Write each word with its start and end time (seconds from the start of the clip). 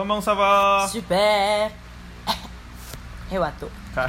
Comment 0.00 0.24
ça 0.24 0.32
va? 0.32 0.88
Super. 0.88 1.68
Kak, 3.92 4.08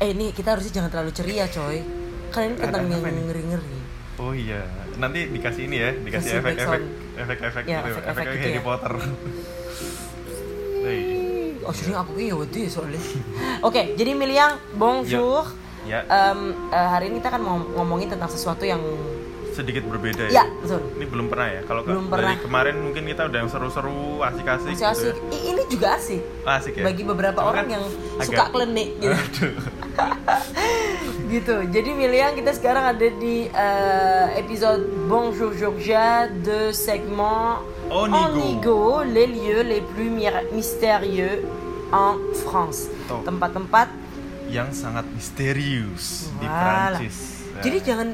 Eh 0.00 0.16
ini 0.16 0.32
kita 0.32 0.56
harusnya 0.56 0.80
jangan 0.80 0.88
terlalu 0.88 1.12
ceria 1.12 1.44
coy. 1.44 1.84
Kan 2.32 2.48
ini 2.48 2.56
tentang 2.56 2.88
Ada 2.88 2.96
yang 2.96 3.04
apa 3.04 3.12
ini? 3.12 3.20
ngeri-ngeri. 3.28 3.76
Oh 4.16 4.32
iya, 4.32 4.64
nanti 4.96 5.28
dikasih 5.28 5.68
ini 5.68 5.76
ya, 5.76 5.90
dikasih 5.92 6.24
Kasih 6.24 6.40
efek-efek, 6.40 6.80
backsound. 6.80 7.20
efek-efek 7.20 7.62
Ya, 7.68 7.78
gitu, 7.84 8.00
efek-efek 8.00 8.24
gitu 8.24 8.40
Harry 8.40 8.56
ya. 8.56 8.62
Potter. 8.64 8.92
Oh 11.68 11.72
sering 11.76 11.96
aku 12.00 12.10
kayak 12.16 12.36
wedi 12.40 12.62
soalnya. 12.64 13.00
Oke, 13.60 13.92
jadi 13.92 14.10
Miliang, 14.16 14.56
bonjour. 14.72 15.52
Ya, 15.84 16.00
Em, 16.08 16.40
eh, 16.72 16.88
hari 16.88 17.12
ini 17.12 17.20
kita 17.20 17.28
akan 17.28 17.42
mau 17.44 17.60
ngomongin 17.60 18.08
tentang 18.08 18.32
sesuatu 18.32 18.64
yang 18.64 18.80
sedikit 19.54 19.86
berbeda 19.86 20.26
ya 20.26 20.42
ya. 20.42 20.44
betul. 20.58 20.80
Ini 20.98 21.06
belum 21.06 21.26
pernah 21.30 21.48
ya. 21.48 21.60
Kalau 21.62 21.80
Belum 21.86 22.10
dari 22.10 22.34
kemarin 22.42 22.74
mungkin 22.82 23.02
kita 23.06 23.22
udah 23.24 23.38
yang 23.38 23.50
seru-seru, 23.50 24.18
asik-asik. 24.20 24.74
Gitu 24.74 25.10
I- 25.30 25.44
Ini 25.54 25.62
juga 25.70 25.94
asik. 25.94 26.20
ya. 26.42 26.58
Asik 26.58 26.72
ya. 26.74 26.84
Bagi 26.84 27.02
beberapa 27.02 27.38
Cuma 27.38 27.50
orang 27.50 27.64
kan 27.64 27.74
yang 27.78 27.84
agak- 28.18 28.26
suka 28.28 28.44
klenik 28.50 28.88
gitu. 28.98 29.14
Aduh. 29.14 29.54
gitu. 31.34 31.54
Jadi 31.66 31.90
Miliang 31.94 32.34
kita 32.34 32.50
sekarang 32.50 32.84
ada 32.90 33.08
di 33.08 33.46
eh, 33.46 34.26
episode 34.36 34.82
Bonjour 35.06 35.54
Georgia 35.54 36.26
de 36.28 36.74
segment 36.74 37.62
Onigo. 37.86 38.18
Onigo, 38.18 38.82
les 39.04 39.28
lieux 39.28 39.62
les 39.62 39.82
plus 39.84 40.10
mystérieux 40.50 41.44
en 41.92 42.18
France. 42.42 42.90
Tempat-tempat 43.06 43.86
yang 44.48 44.72
sangat 44.72 45.04
misterius 45.10 46.28
di 46.36 46.46
Walah. 46.46 46.98
Prancis. 46.98 47.16
Ya, 47.54 47.62
Jadi 47.62 47.78
jangan 47.82 48.08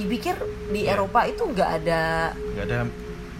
dipikir 0.00 0.34
di. 0.68 0.80
Eropa 0.82 1.20
itu 1.24 1.42
nggak 1.42 1.70
ada 1.78 2.02
nggak 2.32 2.64
ada 2.64 2.78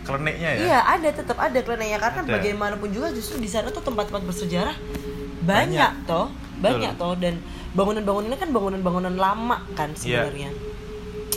kleniknya 0.01 0.51
ya. 0.51 0.61
Iya 0.63 0.79
ada 0.91 1.09
tetap 1.11 1.37
ada 1.37 1.59
kliniknya 1.59 1.99
karena 1.99 2.21
Ada. 2.21 2.33
bagaimanapun 2.33 2.89
juga 2.89 3.09
justru 3.11 3.37
di 3.37 3.47
sana 3.47 3.69
tuh 3.69 3.81
tempat-tempat 3.81 4.23
bersejarah 4.23 4.77
banyak, 5.41 5.77
Banyak. 5.77 5.93
toh 6.05 6.29
banyak 6.57 6.93
toh 6.95 7.15
dan 7.15 7.41
bangunan-bangunannya 7.71 8.37
kan 8.37 8.51
bangunan-bangunan 8.51 9.15
lama 9.15 9.65
kan 9.73 9.91
Iya. 9.93 10.29
sebenarnya. 10.29 10.51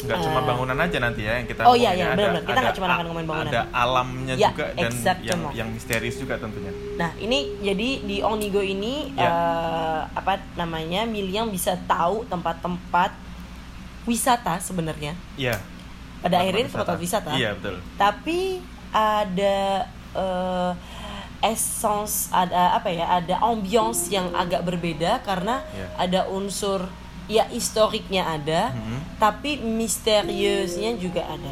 nggak 0.03 0.19
cuma 0.19 0.35
Eh. 0.35 0.45
bangunan 0.45 0.75
aja 0.77 0.97
nanti 0.99 1.21
ya 1.23 1.31
yang 1.33 1.47
kita 1.47 1.63
Oh 1.63 1.71
iya, 1.73 1.95
iya, 1.95 2.11
Ada- 2.11 2.19
benar-benar. 2.19 2.43
Kita 2.43 2.59
nggak 2.59 2.75
cuma 2.75 2.87
akan 2.89 3.05
ngomongin 3.05 3.27
bangunan. 3.29 3.47
ada 3.47 3.61
alamnya 3.71 4.33
Ya, 4.35 4.49
juga 4.49 4.65
dan 4.67 4.75
yang 4.75 4.91
exactement. 4.91 5.51
yang 5.55 5.69
misterius 5.71 6.15
juga 6.19 6.35
tentunya 6.35 6.71
Nah 6.93 7.11
ini 7.17 7.39
jadi 7.63 7.89
di 8.03 8.17
Onigo 8.19 8.59
ini 8.59 9.15
Ya. 9.15 9.23
eh, 9.23 10.01
apa 10.11 10.43
namanya 10.53 11.07
Miliang 11.07 11.47
bisa 11.47 11.79
tahu 11.81 12.27
tempat-tempat 12.27 13.15
wisata 14.03 14.59
sebenarnya. 14.59 15.13
iya 15.35 15.59
Pada 16.19 16.37
Tempat 16.37 16.43
akhirnya 16.43 16.63
wisata. 16.63 16.79
tempat 16.79 16.99
wisata. 16.99 17.29
iya 17.33 17.49
betul 17.53 17.75
Tapi 17.95 18.39
ada 18.89 19.57
eh, 20.13 20.71
essence 21.43 22.31
ada 22.31 22.71
apa 22.73 22.87
ya 22.87 23.05
ada 23.13 23.35
ambience 23.41 24.07
yang 24.07 24.31
agak 24.31 24.63
berbeda 24.63 25.19
karena 25.21 25.59
Ya. 25.69 25.87
ada 25.99 26.21
unsur 26.27 26.87
ya 27.27 27.43
historiknya 27.47 28.23
ada 28.25 28.71
Mhm. 28.71 28.99
tapi 29.17 29.59
misteriusnya 29.59 30.95
juga 30.95 31.23
ada 31.25 31.51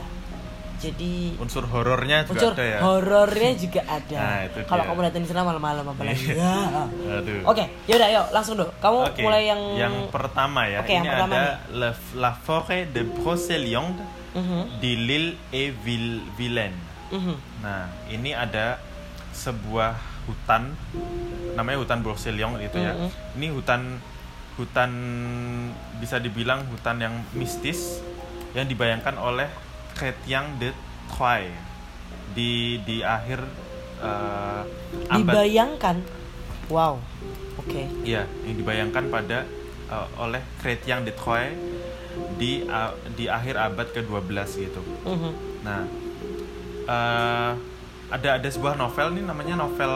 jadi 0.81 1.13
unsur 1.37 1.63
horornya 1.63 2.25
juga 2.25 2.33
unsur 2.33 2.51
ada 2.51 2.65
ya 2.65 2.79
horornya 2.81 3.51
juga 3.53 3.81
ada 3.85 4.17
Nah, 4.17 4.37
kalau 4.65 4.83
kamu 4.83 4.99
datang 5.05 5.21
di 5.21 5.29
sana 5.29 5.45
malam-malam 5.45 5.85
apalagi 5.85 6.33
Iya. 6.33 6.41
ya 6.41 6.83
Aduh. 7.21 7.41
oke 7.45 7.63
yaudah 7.85 8.07
yuk 8.09 8.25
langsung 8.33 8.57
dulu 8.57 8.73
kamu 8.77 8.97
Oke, 9.05 9.21
mulai 9.21 9.41
yang 9.45 9.61
yang 9.77 9.93
pertama 10.09 10.65
ya 10.65 10.81
yang 10.81 11.05
ini 11.05 11.07
pertama 11.07 11.33
ada 11.33 11.43
la, 11.69 11.89
la 12.17 12.31
forêt 12.35 12.89
de 12.89 13.05
Brocéliande 13.05 14.01
Mhm, 14.31 14.79
di 14.79 14.91
Lille 14.95 15.35
et 15.51 15.75
Vilaine 16.33 16.79
mhm. 17.11 17.35
Nah, 17.59 17.91
ini 18.07 18.31
ada 18.31 18.79
sebuah 19.31 19.91
hutan 20.23 20.71
namanya 21.53 21.83
hutan 21.83 21.99
Brocéliande 21.99 22.63
itu 22.63 22.79
ya. 22.79 22.95
Mhm. 22.95 23.09
Ini 23.35 23.47
hutan 23.51 23.81
hutan 24.55 24.91
bisa 25.99 26.15
dibilang 26.17 26.63
hutan 26.67 26.99
yang 26.99 27.13
mistis 27.31 27.99
yang 28.51 28.67
dibayangkan 28.67 29.15
oleh 29.15 29.51
Chrétien 30.01 30.57
de 30.57 30.73
Troyes 31.07 31.53
di 32.33 32.81
di 32.81 33.05
akhir 33.05 33.37
eh, 34.01 34.61
abad 35.07 35.29
dibayangkan 35.29 35.97
wow 36.67 36.97
oke 37.55 37.81
Iya, 38.01 38.25
yang 38.41 38.57
dibayangkan 38.57 39.05
pada 39.07 39.45
eh, 39.87 40.07
oleh 40.17 40.41
Chrétien 40.57 41.05
de 41.05 41.13
Troyes 41.13 41.53
di 42.35 42.65
a- 42.65 42.97
di 43.13 43.29
akhir 43.29 43.55
abad 43.55 43.87
ke-12 43.87 44.33
gitu. 44.59 44.81
Mhm. 45.05 45.31
Nah, 45.61 45.85
eh, 46.87 47.51
ada 48.09 48.29
ada 48.35 48.49
sebuah 48.49 48.73
novel 48.75 49.13
nih 49.13 49.23
namanya 49.23 49.55
novel 49.55 49.93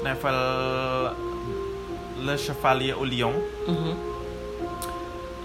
novel 0.00 0.38
Le 2.18 2.34
Chevalier 2.36 2.94
au 2.94 3.04
Lion. 3.04 3.34
Mhm. 3.66 3.92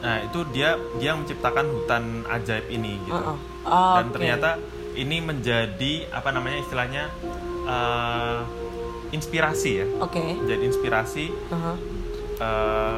Nah, 0.02 0.18
itu 0.20 0.40
dia 0.50 0.74
dia 0.98 1.14
menciptakan 1.14 1.66
hutan 1.70 2.04
ajaib 2.28 2.66
ini 2.68 2.98
gitu. 3.06 3.14
Uh-uh. 3.14 3.38
Dan 3.70 4.06
Oke. 4.08 4.14
ternyata 4.18 4.50
ini 4.92 5.22
menjadi 5.22 6.10
apa 6.10 6.30
namanya 6.30 6.58
istilahnya 6.60 7.04
eh, 7.64 8.40
inspirasi 9.12 9.72
ya. 9.78 9.86
oke 10.00 10.24
Jadi 10.44 10.64
inspirasi 10.66 11.26
Aha. 11.50 11.74
eh, 12.36 12.98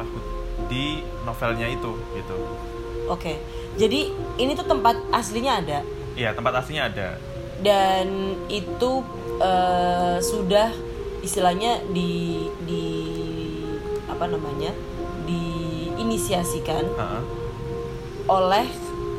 di 0.66 0.84
novelnya 1.22 1.68
itu 1.68 1.92
gitu. 2.14 2.36
Oke, 3.04 3.36
jadi 3.76 4.08
ini 4.34 4.56
tuh 4.56 4.64
tempat 4.64 4.96
aslinya 5.12 5.60
ada 5.60 5.78
Iya, 6.14 6.32
tempat 6.32 6.56
aslinya 6.56 6.88
ada. 6.88 7.08
dan 7.60 8.32
itu 8.48 9.04
eh, 9.38 10.16
sudah 10.18 10.72
istilahnya 11.20 11.84
di 11.92 12.44
di 12.64 12.84
apa 14.06 14.24
namanya 14.24 14.72
diinisiasikan 16.04 16.84
Heeh. 16.84 17.22
oleh 18.26 18.66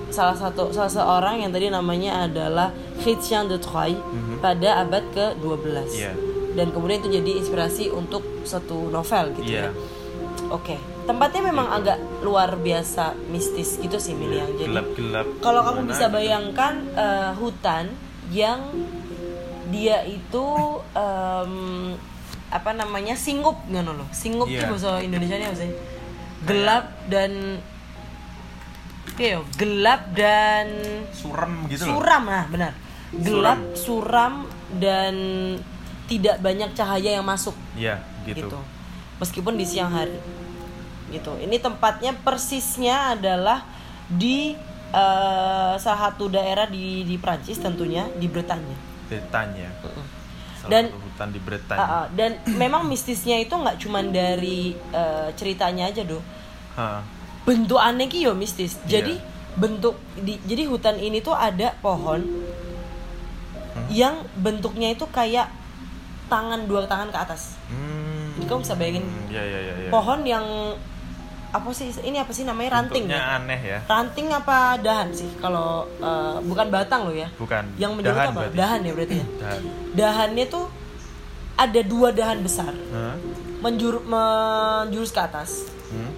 salah 0.10 0.38
satu 0.38 0.70
salah 0.70 0.88
seorang 0.88 1.42
yang 1.42 1.52
tadi 1.52 1.68
namanya 1.68 2.30
adalah 2.30 2.70
Chrétien 3.02 3.50
de 3.50 3.58
Troyes 3.58 3.98
Mhm. 3.98 4.38
pada 4.40 4.80
abad 4.80 5.04
ke-12 5.12 5.90
Iya. 5.92 6.14
dan 6.54 6.70
kemudian 6.70 7.02
itu 7.02 7.10
jadi 7.12 7.32
inspirasi 7.36 7.90
untuk 7.90 8.22
satu 8.46 8.88
novel 8.88 9.34
gitu 9.36 9.50
Iya. 9.52 9.68
ya. 9.68 9.70
Oke, 10.46 10.78
tempatnya 11.04 11.42
memang 11.44 11.74
agak 11.74 11.98
luar 12.22 12.54
biasa 12.56 13.18
mistis 13.28 13.82
gitu 13.82 13.98
sih 13.98 14.14
Miliang. 14.14 14.54
Jadi 14.54 14.70
Gelap-gelap. 14.70 15.26
kalau 15.42 15.66
kamu 15.66 15.90
bisa 15.90 16.06
gitu. 16.06 16.16
bayangkan 16.16 16.74
eh, 16.94 17.32
hutan 17.34 17.90
yang 18.30 18.62
dia 19.68 20.06
itu 20.06 20.46
em, 20.94 21.54
apa 22.48 22.72
namanya 22.72 23.18
singup 23.18 23.58
ngono 23.66 23.98
loh. 23.98 24.08
Singup 24.14 24.46
Iya. 24.46 24.64
itu 24.64 24.72
bahasa 24.72 25.02
Indonesia 25.02 25.36
apa 25.42 25.58
sih? 25.58 25.72
Gelap 26.44 26.92
dan 27.08 27.64
yo, 29.16 29.48
gelap 29.56 30.12
dan 30.12 30.68
Surem 31.16 31.64
gitu 31.72 31.88
loh. 31.88 32.04
suram 32.04 32.24
nah 32.28 32.46
benar. 32.52 32.74
Gelap, 33.16 33.60
suram 33.80 34.44
dan 34.76 35.16
tidak 36.06 36.44
banyak 36.44 36.76
cahaya 36.76 37.16
yang 37.16 37.24
masuk 37.26 37.56
Iya, 37.80 38.04
gitu. 38.28 38.52
gitu. 38.52 38.60
Meskipun 39.24 39.56
di 39.56 39.64
siang 39.64 39.90
hari. 39.96 40.20
Gitu. 41.08 41.32
Ini 41.40 41.56
tempatnya 41.64 42.12
persisnya 42.12 43.16
adalah 43.16 43.64
di 44.12 44.52
eh, 44.92 45.74
salah 45.80 46.12
satu 46.12 46.28
daerah 46.28 46.68
di 46.68 47.08
di 47.08 47.16
Prancis 47.16 47.56
tentunya 47.58 48.12
di 48.20 48.28
Bretanya. 48.28 48.76
Bretagne. 49.08 49.70
Salah 50.66 50.72
Dan- 50.74 50.90
satu 50.90 51.00
hutan 51.00 51.30
di 51.30 51.40
Bretagne. 51.40 51.78
Ah, 51.78 51.86
ah. 51.86 52.06
dan 52.10 52.32
memang 52.52 52.82
mistisnya 52.84 53.38
itu 53.38 53.54
nggak 53.54 53.78
cuman 53.78 54.10
dari 54.10 54.60
eh, 54.74 55.30
ceritanya 55.32 55.86
aja 55.86 56.02
doh. 56.02 56.22
Hah. 56.74 57.06
Bentuk 57.44 57.78
aneh 57.78 58.06
ki 58.06 58.26
yo 58.26 58.34
mistis. 58.34 58.82
Iya. 58.82 59.00
Jadi 59.00 59.14
bentuk 59.56 59.94
di, 60.18 60.42
jadi 60.44 60.66
hutan 60.66 60.98
ini 60.98 61.22
tuh 61.22 61.32
ada 61.32 61.78
pohon 61.80 62.26
Hmm. 63.72 63.88
yang 63.90 64.16
bentuknya 64.36 64.90
itu 64.90 65.04
kayak 65.06 65.52
tangan 66.26 66.64
dua 66.64 66.84
tangan 66.86 67.08
ke 67.08 67.18
atas. 67.18 67.60
Hmm. 67.68 68.32
Jadi 68.34 68.46
kamu 68.46 68.60
bisa 68.62 68.74
bayangin 68.74 69.04
Hmm, 69.04 69.28
Iya, 69.28 69.44
iya, 69.44 69.60
iya, 69.62 69.74
iya. 69.78 69.90
pohon 69.90 70.20
yang 70.24 70.46
apa 71.56 71.70
sih 71.72 71.88
ini 72.02 72.18
apa 72.18 72.30
sih 72.30 72.44
namanya 72.44 72.70
ranting 72.76 73.06
Bentuknya 73.06 73.22
ya? 73.22 73.36
aneh 73.38 73.62
ya. 73.62 73.80
ranting 73.86 74.28
apa 74.30 74.58
dahan 74.78 75.10
sih 75.12 75.30
kalau 75.38 75.70
eh, 75.98 76.38
bukan 76.42 76.68
batang 76.68 77.08
loh 77.08 77.16
ya 77.16 77.32
Bukan. 77.34 77.64
yang 77.76 77.96
Dahan 77.98 78.28
apa 78.28 78.40
berarti. 78.44 78.56
dahan 78.56 78.80
ya 78.82 78.92
berarti 78.92 79.16
ya 79.16 79.28
Dahan. 79.42 79.62
dahannya 79.94 80.46
tuh 80.46 80.66
ada 81.56 81.82
dua 81.82 82.10
dahan 82.12 82.40
besar 82.40 82.74
Hah? 82.92 83.16
menjur 83.58 84.04
menjurus 84.04 85.10
ke 85.10 85.22
atas 85.22 85.72
Hmm? 85.86 86.12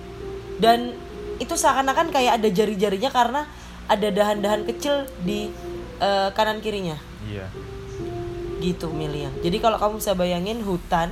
dan 0.58 0.96
itu 1.38 1.54
seakan-akan 1.54 2.08
kayak 2.08 2.40
ada 2.40 2.48
jari-jarinya 2.48 3.12
karena 3.12 3.42
ada 3.86 4.08
dahan-dahan 4.10 4.64
kecil 4.66 5.06
di 5.20 5.52
eh, 5.98 6.30
kanan 6.32 6.58
kirinya 6.58 6.96
Iya. 7.24 7.52
gitu 8.58 8.90
Milian 8.90 9.30
jadi 9.38 9.58
kalau 9.58 9.76
kamu 9.76 10.00
bisa 10.00 10.12
bayangin 10.14 10.60
hutan 10.60 11.12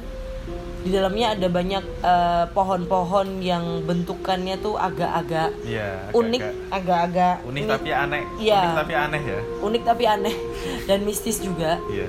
di 0.85 0.93
dalamnya 0.93 1.33
ada 1.33 1.47
banyak 1.49 1.81
eh, 1.99 2.45
pohon-pohon 2.51 3.41
yang 3.41 3.81
bentukannya 3.81 4.53
tuh 4.55 4.77
agak-agak 4.77 5.49
Iya, 5.65 6.13
unik 6.13 6.41
agak-agak 6.69 7.35
unik 7.43 7.57
mi- 7.59 7.71
tapi 7.71 7.89
aneh. 7.91 8.23
Iya. 8.37 8.59
Unik 8.61 8.75
tapi 8.77 8.93
aneh 8.95 9.21
ya. 9.23 9.39
unik 9.59 9.81
tapi 9.83 10.03
aneh 10.05 10.35
dan 10.87 10.99
mistis 11.01 11.41
juga 11.41 11.81
Iya. 11.89 12.05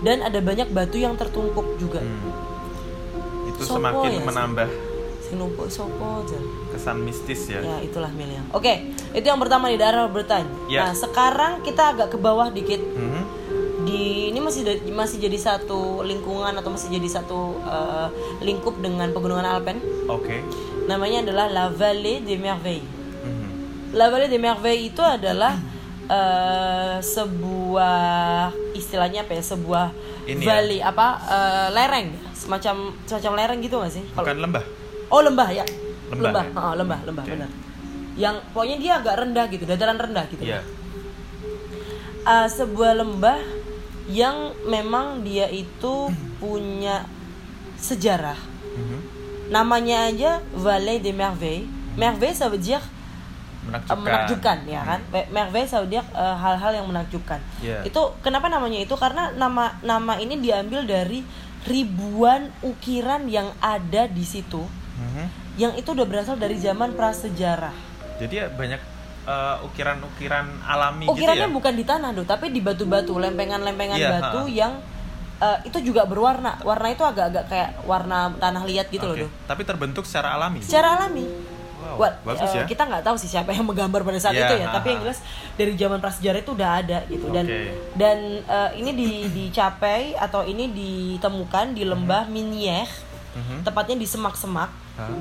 dan 0.00 0.16
ada 0.20 0.38
banyak 0.40 0.68
batu 0.68 0.96
yang 0.96 1.14
tertumpuk 1.14 1.78
juga 1.78 2.02
Hmm. 2.02 2.34
Itu 3.46 3.62
Sopo 3.62 3.78
semakin 3.78 4.10
ya, 4.10 4.22
menambah 4.24 4.68
sing 5.20 5.36
numpuk 5.36 5.68
sopo 5.68 6.24
jan 6.24 6.42
kesan 6.70 6.96
mistis 7.00 7.46
ya. 7.46 7.60
ya 7.60 7.78
itulah 7.78 8.10
Milian 8.10 8.42
oke 8.50 8.72
itu 9.12 9.22
yang 9.22 9.36
pertama 9.36 9.68
di 9.68 9.76
daerah 9.76 10.08
Bretagne 10.08 10.50
Ya. 10.66 10.82
nah 10.82 10.92
sekarang 10.92 11.62
kita 11.62 11.94
agak 11.94 12.10
ke 12.10 12.18
bawah 12.18 12.50
dikit 12.50 12.82
Mhm. 12.82 13.19
Masih 14.50 14.62
masih 14.90 15.18
jadi 15.20 15.38
satu 15.38 16.02
lingkungan 16.02 16.50
atau 16.52 16.68
masih 16.68 16.90
jadi 16.90 17.08
satu 17.12 17.40
eh, 17.60 18.06
lingkup 18.40 18.74
dengan 18.76 19.06
pegunungan 19.08 19.46
Alpen 19.46 19.78
Oke. 20.06 20.42
namanya 20.84 21.22
adalah 21.22 21.46
La 21.46 21.66
Vallée 21.70 22.18
des 22.18 22.34
Merveilles 22.36 22.98
Mhm. 23.20 23.48
La 23.92 24.08
Vallée 24.08 24.26
des 24.26 24.38
Merveilles 24.38 24.90
itu 24.90 24.98
adalah 24.98 25.54
eh, 26.04 26.98
sebuah 27.00 28.50
istilahnya 28.72 29.22
apa 29.22 29.32
ya 29.32 29.44
sebuah 29.46 29.86
Ini 30.26 30.36
ya. 30.36 30.46
valley 30.48 30.78
apa 30.80 31.06
eh, 31.22 31.68
lereng 31.70 32.08
semacam 32.32 32.76
semacam 33.04 33.32
lereng 33.36 33.58
gitu 33.60 33.78
gak 33.78 33.92
sih 33.92 34.04
Bukan 34.10 34.36
lembah. 34.40 34.64
oh 35.06 35.20
lembah 35.20 35.48
ya 35.52 35.64
Lembah, 36.10 36.26
lembah 36.26 36.44
ya? 36.44 36.50
Oh, 36.58 36.74
lembah 36.74 36.98
lembah 37.04 37.22
Oke. 37.22 37.32
benar 37.32 37.50
yang 38.16 38.36
pokoknya 38.50 38.76
dia 38.76 38.92
agak 38.98 39.14
rendah 39.16 39.46
gitu 39.46 39.62
dataran 39.64 39.94
rendah 39.96 40.26
gitu 40.26 40.42
Iya. 40.42 40.60
Eh, 42.20 42.48
sebuah 42.48 42.92
lembah 42.96 43.38
yang 44.10 44.36
memang 44.64 45.22
dia 45.22 45.46
itu 45.46 46.10
punya 46.36 47.06
sejarah 47.76 48.36
Mhm. 48.70 48.98
namanya 49.48 50.06
aja 50.06 50.30
Vallée 50.52 50.98
des 50.98 51.12
Merveilles 51.12 51.66
Merveille 51.94 52.32
ça 52.32 52.46
veut 52.46 52.58
dire 52.58 52.78
eh, 52.78 53.66
Menakjubkan. 53.66 53.98
menakjubkan 54.00 54.58
ya 54.64 54.80
kan 54.82 55.00
Merveille 55.28 55.66
ça 55.66 55.78
veut 55.78 55.88
dire 55.88 56.04
eh, 56.12 56.36
hal-hal 56.36 56.72
yang 56.72 56.86
menakjubkan 56.86 57.38
Iya. 57.58 57.82
itu 57.82 58.00
kenapa 58.20 58.46
namanya 58.46 58.78
itu 58.78 58.94
karena 58.94 59.30
nama 59.32 59.74
nama 59.80 60.16
ini 60.16 60.38
diambil 60.38 60.82
dari 60.82 61.22
ribuan 61.64 62.48
ukiran 62.60 63.26
yang 63.26 63.52
ada 63.58 64.06
di 64.06 64.24
situ 64.24 64.64
Mhm. 64.96 65.24
yang 65.56 65.72
itu 65.74 65.88
udah 65.88 66.04
berasal 66.04 66.34
dari 66.34 66.56
zaman 66.56 66.92
prasejarah 66.92 67.92
Jadi 68.16 68.34
ya 68.36 68.46
banyak 68.48 68.80
eh, 69.22 69.56
ukiran-ukiran 69.62 70.46
alami 70.62 71.04
ukirannya 71.06 71.44
gitu 71.44 71.50
ya. 71.50 71.56
bukan 71.56 71.72
di 71.72 71.84
tanah 71.84 72.10
do 72.10 72.22
tapi 72.22 72.48
di 72.48 72.60
batu-batu 72.60 73.16
lempengan-lempengan 73.16 73.96
Iya, 73.96 74.10
batu 74.14 74.40
ha. 74.40 74.50
yang 74.50 74.72
eh, 75.38 75.58
itu 75.64 75.78
juga 75.82 76.04
berwarna 76.04 76.60
warna 76.60 76.88
itu 76.88 77.00
agak-agak 77.00 77.44
kayak 77.46 77.70
warna 77.84 78.32
tanah 78.34 78.62
liat 78.62 78.86
gitu 78.88 79.04
loh 79.04 79.16
Oke. 79.16 79.24
do 79.24 79.28
Tapi 79.46 79.62
terbentuk 79.62 80.04
secara 80.04 80.34
alami. 80.34 80.60
secara 80.60 80.96
alami 80.96 81.24
Wow, 81.80 81.96
Wah, 81.96 82.12
bagus 82.22 82.52
eh, 82.52 82.60
ya. 82.60 82.64
kita 82.68 82.84
nggak 82.84 83.02
tahu 83.02 83.16
sih 83.16 83.24
siapa 83.26 83.50
yang 83.50 83.64
menggambar 83.64 84.04
pada 84.04 84.20
saat 84.20 84.36
Iya, 84.36 84.46
itu 84.46 84.54
ya 84.60 84.66
ha, 84.68 84.74
tapi 84.76 84.92
yang 84.92 85.00
jelas 85.00 85.24
dari 85.56 85.72
zaman 85.74 85.96
prasejarah 85.98 86.38
itu 86.38 86.52
udah 86.52 86.70
ada 86.76 86.98
gitu 87.08 87.26
dan 87.32 87.44
Oke. 87.48 87.60
dan 87.96 88.18
eh, 88.38 88.70
ini 88.76 88.90
di, 88.92 89.08
dicapai 89.26 90.12
atau 90.12 90.44
ini 90.44 90.68
ditemukan 90.68 91.72
di 91.72 91.82
lembah 91.82 92.28
Mhm. 93.30 93.62
tepatnya 93.62 93.94
di 93.94 94.04
semak-semak 94.04 94.68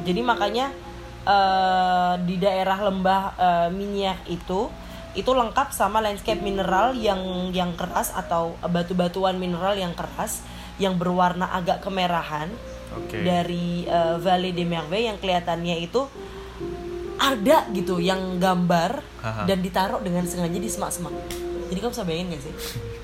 jadi 0.03 0.19
makanya 0.19 0.73
eh, 1.27 2.13
di 2.23 2.35
daerah 2.37 2.79
lembah 2.87 3.23
eh, 3.35 3.69
Minier 3.73 4.19
itu 4.29 4.69
itu 5.17 5.31
lengkap 5.33 5.73
sama 5.73 5.99
landscape 6.05 6.37
mineral 6.39 6.93
yang 6.93 7.49
yang 7.49 7.73
keras 7.73 8.13
atau 8.13 8.53
batu-batuan 8.61 9.41
mineral 9.41 9.73
yang 9.73 9.97
keras 9.97 10.45
yang 10.77 10.95
berwarna 10.95 11.49
agak 11.49 11.81
kemerahan 11.81 12.47
Oke. 12.93 13.21
dari 13.25 13.89
uh, 13.89 14.21
Vallée 14.21 14.53
des 14.53 14.69
Merveilles 14.69 15.09
yang 15.13 15.17
kelihatannya 15.17 15.81
itu 15.81 16.05
ada 17.19 17.67
gitu 17.75 17.99
yang 17.99 18.39
gambar 18.39 19.03
Aha. 19.25 19.43
dan 19.43 19.59
ditaruh 19.59 19.99
dengan 19.99 20.23
sengaja 20.23 20.55
di 20.55 20.69
semak-semak. 20.71 21.11
Jadi 21.67 21.79
kamu 21.83 21.91
bisa 21.91 22.05
bayangin 22.07 22.33
gak 22.37 22.43
sih? 22.47 22.55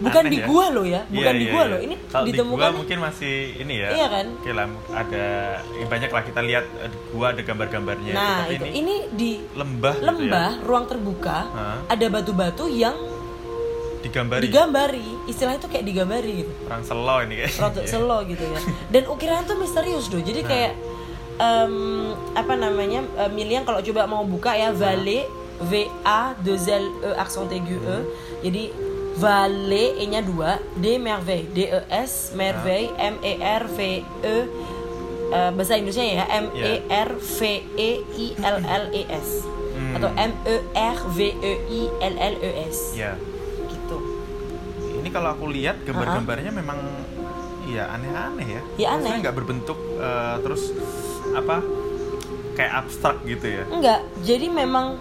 Bukan 0.00 0.22
Aneh 0.24 0.32
di 0.32 0.38
ya. 0.40 0.46
gua 0.48 0.66
loh 0.72 0.84
ya, 0.84 1.00
bukan 1.06 1.20
Iya, 1.28 1.36
di 1.36 1.44
iya, 1.44 1.52
gua 1.52 1.62
iya. 1.62 1.70
loh. 1.70 1.80
Ini 1.84 1.94
di 2.00 2.28
ditemukan 2.32 2.56
gua 2.56 2.70
mungkin 2.72 2.98
masih 2.98 3.34
ini 3.54 3.74
ya. 3.76 3.88
Iya 3.92 4.06
kan? 4.08 4.26
Oke 4.32 4.50
lah, 4.50 4.66
ada 4.90 5.24
ya 5.60 5.86
banyak 5.86 6.10
lah 6.10 6.22
kita 6.24 6.40
lihat 6.40 6.64
eh, 6.80 6.88
di 6.88 6.98
gua 7.12 7.26
ada 7.30 7.42
gambar-gambarnya. 7.44 8.12
Nah, 8.12 8.40
itu 8.48 8.64
ini, 8.64 8.76
ini 8.80 8.94
di 9.12 9.30
lembah, 9.52 9.94
gitu 10.00 10.08
lembah 10.08 10.50
ruang 10.64 10.84
terbuka 10.88 11.38
Hah? 11.46 11.78
ada 11.86 12.06
batu-batu 12.08 12.64
yang 12.66 12.96
ya. 12.96 13.18
digambari. 14.00 14.40
digambari. 14.48 15.08
Istilahnya 15.28 15.60
itu 15.60 15.68
kayak 15.68 15.84
digambari 15.84 16.32
gitu. 16.44 16.52
Orang 16.64 16.80
selo 16.80 17.16
ini 17.20 17.34
kayak. 17.36 17.52
Rotok 17.60 17.84
selo 17.84 18.18
gitu 18.24 18.44
ya. 18.48 18.60
Dan 18.88 19.02
ukirannya 19.04 19.44
tuh 19.44 19.56
misterius 19.60 20.08
doh. 20.08 20.18
Jadi 20.18 20.40
kayak 20.40 20.72
em, 21.36 21.74
apa 22.32 22.54
namanya? 22.56 23.04
eh, 23.20 23.28
Milian 23.28 23.68
kalau 23.68 23.84
coba 23.84 24.08
mau 24.08 24.24
buka 24.24 24.56
ya 24.56 24.72
Vallée 24.72 25.28
V 25.60 25.72
A 26.08 26.32
2 26.40 26.48
L 26.56 26.84
E 27.04 27.10
accent 27.20 27.52
aigu 27.52 27.76
E. 27.76 27.96
Jadi 28.40 28.62
Vallée 29.20 30.00
E-nya 30.00 30.24
2, 30.24 30.80
D 30.80 30.96
Merveille, 30.96 31.44
D 31.46 31.68
E 31.68 31.80
S 31.92 32.32
Merveille 32.32 32.88
M 32.96 33.20
E 33.20 33.36
R 33.36 33.68
V 33.68 33.78
E 34.00 34.36
eh, 35.30 35.50
bahasa 35.52 35.76
Indonesia 35.76 36.00
ya 36.02 36.24
M 36.26 36.46
E 36.56 36.74
R 36.88 37.10
V 37.14 37.38
E 37.76 37.90
I 38.16 38.26
L 38.40 38.56
L 38.58 38.84
E 38.90 39.04
S 39.06 39.30
Hmm. 39.70 39.96
atau 39.96 40.10
M 40.12 40.32
E 40.44 40.56
R 40.74 40.98
V 41.08 41.18
E 41.32 41.52
I 41.70 41.80
L 42.02 42.14
L 42.18 42.34
E 42.38 42.50
S 42.66 42.92
Ya. 42.92 43.16
gitu. 43.64 43.96
Ini 45.00 45.08
kalau 45.08 45.32
aku 45.32 45.48
lihat 45.48 45.80
gambar-gambarnya 45.82 46.52
memang 46.52 46.76
iya 47.64 47.88
aneh-aneh 47.88 48.48
ya. 48.50 48.62
Ya, 48.76 48.88
aneh. 48.92 49.20
Nggak 49.20 49.32
berbentuk 49.32 49.78
eh, 49.96 50.36
terus 50.42 50.74
apa 51.32 51.64
kayak 52.52 52.72
abstrak 52.84 53.24
gitu 53.24 53.46
ya. 53.46 53.64
Enggak, 53.68 54.00
jadi 54.20 54.52
memang 54.52 55.00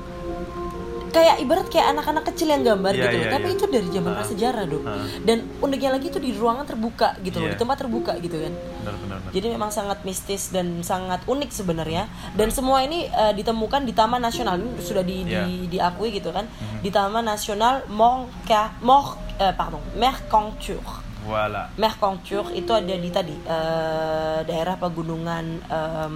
kayak 1.09 1.35
ibarat 1.39 1.67
kayak 1.67 1.87
anak-anak 1.89 2.23
kecil 2.25 2.47
yang 2.47 2.61
gambar 2.61 2.91
Iya, 2.91 3.01
gitu 3.01 3.15
loh. 3.15 3.21
iya, 3.21 3.31
Tapi 3.31 3.45
iya. 3.45 3.55
itu 3.55 3.65
dari 3.65 3.87
zaman 3.89 4.09
Ha. 4.09 4.17
prasejarah 4.17 4.65
dong. 4.65 4.83
Ha. 4.83 4.93
Dan 5.19 5.37
uniknya 5.59 5.89
lagi 5.91 6.07
itu 6.07 6.17
di 6.17 6.31
ruangan 6.31 6.63
terbuka 6.63 7.17
gitu 7.19 7.37
loh, 7.37 7.47
Iya. 7.47 7.53
di 7.53 7.59
tempat 7.59 7.77
terbuka 7.77 8.13
gitu 8.17 8.37
kan. 8.37 8.53
Benar-benar. 8.79 9.17
Jadi 9.29 9.47
memang 9.47 9.69
sangat 9.69 9.99
mistis 10.01 10.49
dan 10.49 10.81
sangat 10.81 11.21
unik 11.23 11.49
sebenarnya. 11.49 12.03
Dan 12.33 12.49
semua 12.49 12.81
ini 12.81 13.05
eh, 13.05 13.33
ditemukan 13.33 13.81
di 13.81 13.91
Taman 13.91 14.19
Nasional 14.19 14.57
ini 14.57 14.77
sudah 14.79 15.01
di, 15.01 15.23
Iya. 15.23 15.43
di- 15.43 15.67
diakui 15.69 16.09
gitu 16.11 16.29
kan. 16.29 16.45
Mhm. 16.45 16.79
Di 16.81 16.89
Taman 16.89 17.23
Nasional 17.23 17.85
Monca, 17.87 18.73
Mor, 18.79 19.05
eh, 19.35 19.51
pardon, 19.51 19.81
Mercanture. 19.93 21.05
Voilà. 21.21 21.69
Mercanture 21.75 22.49
itu 22.53 22.71
ada 22.71 22.95
di 22.95 23.09
tadi 23.09 23.35
eh, 23.35 24.39
daerah 24.41 24.75
pegunungan 24.75 25.45
em, 25.61 26.13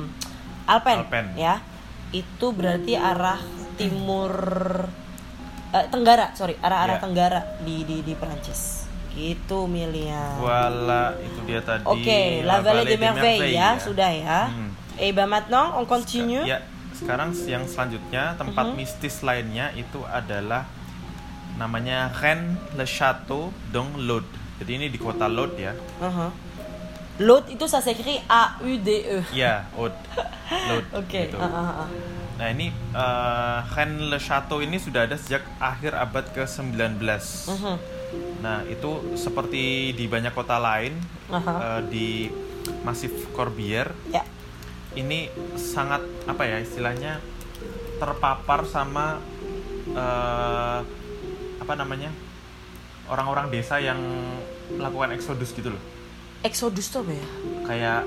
Alpen, 0.66 0.98
Alpen. 1.02 1.26
ya. 1.36 1.60
Itu 2.10 2.50
berarti 2.50 2.94
arah 2.94 3.42
timur 3.76 4.34
eh, 5.74 5.86
tenggara, 5.90 6.32
sorry, 6.34 6.54
arah-arah 6.62 6.98
Ya. 6.98 7.02
tenggara 7.02 7.40
di 7.62 7.82
di 7.84 8.02
di 8.02 8.14
Perancis. 8.14 8.86
Gitu 9.14 9.70
Milia. 9.70 10.38
Voilà, 10.38 11.14
itu 11.22 11.40
dia 11.46 11.62
tadi. 11.62 11.86
Oke, 11.86 12.42
La 12.42 12.62
Vallée 12.62 12.86
des 12.86 12.98
Merveilles 12.98 13.54
ya, 13.54 13.78
sudah 13.78 14.10
ya. 14.10 14.50
Hmm. 14.50 14.74
Eh, 14.98 15.14
bah 15.14 15.26
maintenant 15.26 15.78
on 15.78 15.86
continue. 15.86 16.42
Ya, 16.46 16.62
sekarang 16.94 17.34
yang 17.46 17.66
selanjutnya 17.66 18.34
tempat 18.38 18.74
Mhm. 18.74 18.78
mistis 18.78 19.22
lainnya 19.22 19.70
itu 19.74 20.02
adalah 20.06 20.66
namanya 21.54 22.10
Rennes 22.10 22.58
Le 22.74 22.86
Château 22.86 23.54
dong 23.70 23.94
Lod. 23.98 24.26
Jadi 24.58 24.72
ini 24.74 24.86
di 24.90 24.98
kota 24.98 25.30
Lod 25.30 25.54
ya. 25.58 25.74
Uh-huh. 26.02 26.30
L'autre 27.22 27.54
itu 27.54 27.66
ça 27.70 27.78
s'écrit 27.78 28.18
A 28.26 28.58
U 28.62 28.74
D 28.82 28.90
E. 29.06 29.20
Ya, 29.30 29.70
Lod. 29.78 29.94
Lod. 30.74 30.86
Oke. 30.98 31.30
gitu. 31.30 31.38
ah, 31.38 31.46
ah, 31.46 31.86
ah. 31.86 31.90
Nah 32.34 32.48
ini 32.50 32.68
eh, 32.72 33.58
Rennes 33.70 34.10
Le 34.10 34.18
Château 34.18 34.60
ini 34.60 34.78
sudah 34.78 35.06
ada 35.06 35.16
sejak 35.16 35.44
akhir 35.58 35.94
abad 35.94 36.26
ke-19. 36.34 36.98
Mhm. 37.50 37.76
Nah 38.42 38.62
itu 38.66 39.16
seperti 39.16 39.94
di 39.94 40.06
banyak 40.06 40.34
kota 40.34 40.58
lain 40.58 40.94
Aha. 41.30 41.54
eh, 41.58 41.82
di 41.90 42.08
Masif 42.82 43.12
Corbière 43.32 43.92
Ya. 44.08 44.24
ini 44.94 45.28
sangat 45.56 46.00
apa 46.24 46.46
ya 46.46 46.58
istilahnya 46.60 47.20
terpapar 47.98 48.64
sama 48.64 49.18
eh, 49.90 50.80
apa 51.60 51.74
namanya 51.76 52.12
orang-orang 53.08 53.52
desa 53.52 53.80
yang 53.80 54.00
melakukan 54.72 55.12
eksodus 55.12 55.52
gitu 55.52 55.72
loh 55.72 55.84
Exodus 56.44 56.88
tuh 56.88 57.04
apa 57.04 57.14
ya? 57.16 57.28
kayak 57.64 58.02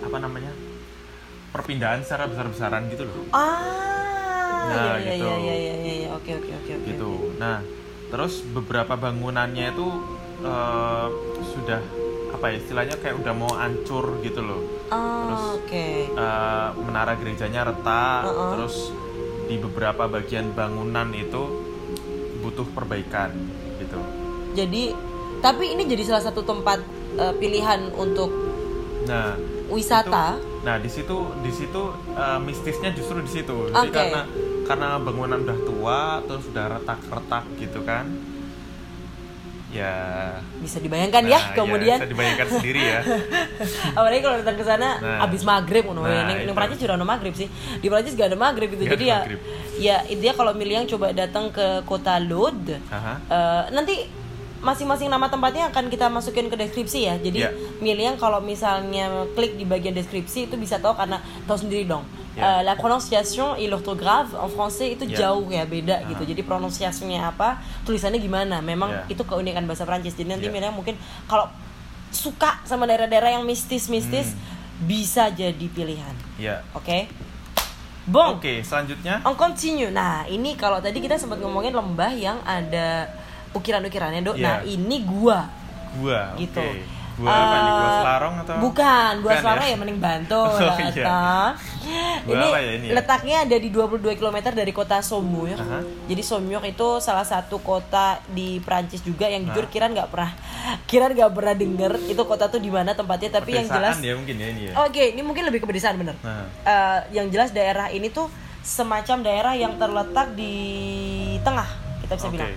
apa 0.00 0.16
namanya 0.20 0.52
perpindahan 1.54 2.02
secara 2.02 2.26
besar-besaran 2.26 2.90
gitu 2.90 3.06
loh 3.06 3.30
Ah, 3.30 3.62
Nah, 4.64 4.96
iya, 4.96 5.06
iya, 5.06 5.12
gitu. 5.14 5.24
iya, 5.24 5.36
iya, 5.36 5.54
iya, 5.54 5.74
iya, 5.76 5.94
iya. 5.94 6.08
Oke, 6.10 6.34
oke, 6.34 6.50
oke, 6.52 6.72
oke. 6.72 6.84
gitu 6.84 7.10
oke. 7.14 7.38
nah 7.38 7.62
terus 8.06 8.42
beberapa 8.44 8.94
bangunannya 8.96 9.70
itu 9.70 9.86
eh, 10.40 11.06
sudah 11.48 11.80
apa 12.32 12.44
ya 12.48 12.54
istilahnya 12.58 12.96
kayak 12.98 13.16
udah 13.16 13.32
mau 13.32 13.52
hancur 13.54 14.18
gitu 14.20 14.42
loh 14.42 14.62
Ah, 14.86 14.98
Terus, 15.24 15.44
oke. 15.56 15.86
Eh, 16.12 16.68
menara 16.80 17.14
gerejanya 17.14 17.60
retak 17.64 18.22
Uh-uh. 18.24 18.50
terus 18.52 18.74
di 19.44 19.56
beberapa 19.56 20.06
bagian 20.06 20.50
bangunan 20.50 21.12
itu 21.12 21.42
butuh 22.40 22.66
perbaikan 22.68 23.30
gitu 23.78 23.98
Jadi, 24.54 24.94
tapi 25.40 25.74
ini 25.74 25.82
jadi 25.84 26.02
salah 26.04 26.24
satu 26.24 26.42
tempat 26.42 26.80
eh, 27.14 27.34
pilihan 27.36 27.94
untuk 27.94 28.32
Nah, 29.04 29.36
wisata. 29.68 30.34
itu- 30.34 30.53
nah, 30.64 30.76
di 30.76 30.88
situ 30.88 31.14
di 31.38 31.50
situ 31.50 31.82
eh, 32.10 32.38
mistisnya 32.40 32.90
justru 32.90 33.20
di 33.20 33.30
situ. 33.30 33.56
Jadi 33.68 33.78
Oke. 33.84 33.94
karena 33.94 34.20
karena 34.64 34.88
bangunan 34.96 35.38
udah 35.38 35.58
tua 35.62 36.00
terus 36.22 36.44
udah 36.48 36.64
retak-retak 36.72 37.44
gitu 37.58 37.80
kan. 37.82 38.08
Ya. 39.68 39.90
Bisa 40.62 40.78
dibayangkan 40.78 41.18
nah, 41.20 41.34
ya 41.34 41.40
kemudian 41.52 41.98
bisa 41.98 42.06
dibayangkan 42.06 42.46
sendiri 42.48 42.78
ya. 42.80 43.00
apalagi 43.98 44.22
kalau 44.22 44.36
datang 44.38 44.54
ke 44.54 44.64
sana 44.64 44.88
Nah. 44.96 45.18
abis 45.20 45.42
maghrib 45.42 45.82
ngono 45.82 46.00
Nah, 46.00 46.14
Neng- 46.24 46.38
neng 46.38 46.46
itu. 46.46 46.54
Prancis 46.54 46.78
juga 46.78 46.94
ada 46.94 47.02
maghrib 47.04 47.34
sih 47.34 47.50
di 47.76 47.90
Prancis 47.90 48.14
gak 48.14 48.30
ada 48.30 48.38
maghrib 48.38 48.70
gitu 48.70 48.86
Nggak 48.86 48.94
jadi 48.94 49.04
ya 49.04 49.18
maghrib. 49.18 49.40
ya 49.76 49.96
intinya 50.06 50.34
kalau 50.36 50.52
Miliang 50.54 50.86
coba 50.86 51.10
datang 51.10 51.50
ke 51.50 51.82
kota 51.82 52.22
Lod 52.22 52.70
eh, 52.70 52.80
nanti 53.68 54.06
masing-masing 54.64 55.06
nama 55.06 55.28
tempatnya 55.28 55.68
akan 55.68 55.86
kita 55.86 56.08
masukin 56.08 56.48
ke 56.48 56.56
deskripsi 56.56 57.04
ya 57.04 57.14
jadi 57.20 57.38
Ya. 57.44 57.50
Miliang 57.78 58.16
kalau 58.16 58.40
misalnya 58.40 59.28
klik 59.36 59.54
di 59.54 59.62
bagian 59.62 59.92
deskripsi 59.92 60.48
itu 60.48 60.56
bisa 60.56 60.80
tahu 60.80 60.96
karena 60.96 61.20
tahu 61.44 61.60
sendiri 61.60 61.84
dong 61.84 62.02
Eh, 62.34 62.42
Ya. 62.42 62.66
la 62.66 62.74
prononciation 62.74 63.54
et 63.54 63.70
l'orthographe 63.70 64.34
en 64.34 64.50
français 64.50 64.90
itu 64.90 65.06
Ya. 65.06 65.30
jauh 65.30 65.46
ya 65.46 65.62
beda 65.62 66.02
gitu 66.10 66.26
jadi 66.26 66.42
pronunciasinya 66.42 67.30
apa 67.30 67.62
tulisannya 67.86 68.18
gimana 68.18 68.58
memang 68.58 68.90
Ya. 68.90 69.06
itu 69.06 69.22
keunikan 69.22 69.62
bahasa 69.68 69.86
Prancis 69.86 70.18
jadi 70.18 70.34
nanti 70.34 70.48
Ya. 70.48 70.50
Miliang 70.50 70.74
mungkin 70.74 70.98
kalau 71.30 71.46
suka 72.10 72.58
sama 72.66 72.90
daerah-daerah 72.90 73.38
yang 73.38 73.46
mistis-mistis 73.46 74.34
bisa 74.82 75.30
jadi 75.30 75.66
pilihan. 75.70 76.14
Ya. 76.34 76.66
Oke. 76.74 77.06
Bon, 78.04 78.36
Oke, 78.36 78.60
selanjutnya 78.60 79.22
on 79.24 79.32
continue. 79.32 79.88
Nah, 79.88 80.26
ini 80.26 80.58
kalau 80.58 80.76
tadi 80.76 81.00
kita 81.00 81.16
sempat 81.16 81.40
ngomongin 81.40 81.72
lembah 81.72 82.12
yang 82.12 82.36
ada 82.44 83.08
ukiran-ukirannya, 83.54 84.20
Dok. 84.20 84.36
Iya. 84.36 84.44
Nah, 84.44 84.56
ini 84.62 84.96
gua 85.02 85.38
gua. 85.96 86.34
gitu. 86.36 86.58
Oke. 86.58 86.82
Gua 87.14 87.30
apa 87.30 87.54
nih? 87.56 87.70
Gua 87.70 87.86
Eh, 87.86 87.94
Selarong 87.94 88.34
atau? 88.42 88.54
Bukan, 88.58 89.12
gua 89.22 89.30
Bukan 89.30 89.38
Selarong 89.38 89.66
ya? 89.66 89.70
ya 89.70 89.76
mending 89.78 90.00
Bantul. 90.02 90.50
Oh, 90.50 90.58
lah, 90.58 90.76
iya. 90.90 91.06
Gua 92.26 92.34
ini, 92.34 92.46
ya 92.50 92.72
ini 92.74 92.86
ya? 92.90 92.94
letaknya 92.98 93.36
ada 93.46 93.54
di 93.54 93.68
22 93.70 94.18
km 94.18 94.38
dari 94.50 94.72
kota 94.74 94.98
Saumur. 94.98 95.54
Aha. 95.54 95.78
Jadi 96.10 96.22
Saumur 96.24 96.64
itu 96.64 96.88
salah 96.98 97.22
satu 97.22 97.60
kota 97.60 98.18
di 98.26 98.58
Prancis 98.58 98.98
juga 99.00 99.30
yang 99.30 99.46
jujur 99.46 99.62
Nah. 99.62 99.70
Kiran 99.70 99.90
nggak 99.94 100.08
pernah 100.10 100.30
Kiran 100.90 101.14
nggak 101.14 101.30
pernah 101.30 101.54
denger 101.54 101.92
itu 102.08 102.22
kota 102.24 102.44
tuh 102.48 102.58
di 102.58 102.70
mana 102.72 102.90
tempatnya 102.92 103.30
tapi 103.30 103.54
yang 103.54 103.68
jelas 103.68 103.94
ya 104.00 104.18
mungkin 104.18 104.34
ya 104.34 104.46
ini 104.50 104.60
ya. 104.66 104.72
Oke, 104.82 105.14
ini 105.14 105.22
mungkin 105.22 105.46
lebih 105.46 105.62
ke 105.62 105.70
pedesaan 105.70 105.94
bener. 105.94 106.18
Nah. 106.18 106.50
Eh, 106.66 107.00
yang 107.14 107.30
jelas 107.30 107.54
daerah 107.54 107.94
ini 107.94 108.10
tuh 108.10 108.26
semacam 108.58 109.22
daerah 109.22 109.54
yang 109.54 109.76
terletak 109.76 110.32
di 110.32 110.56
tengah, 111.44 111.68
kita 112.02 112.16
bisa 112.16 112.26
Oke. 112.26 112.34
bilang. 112.34 112.52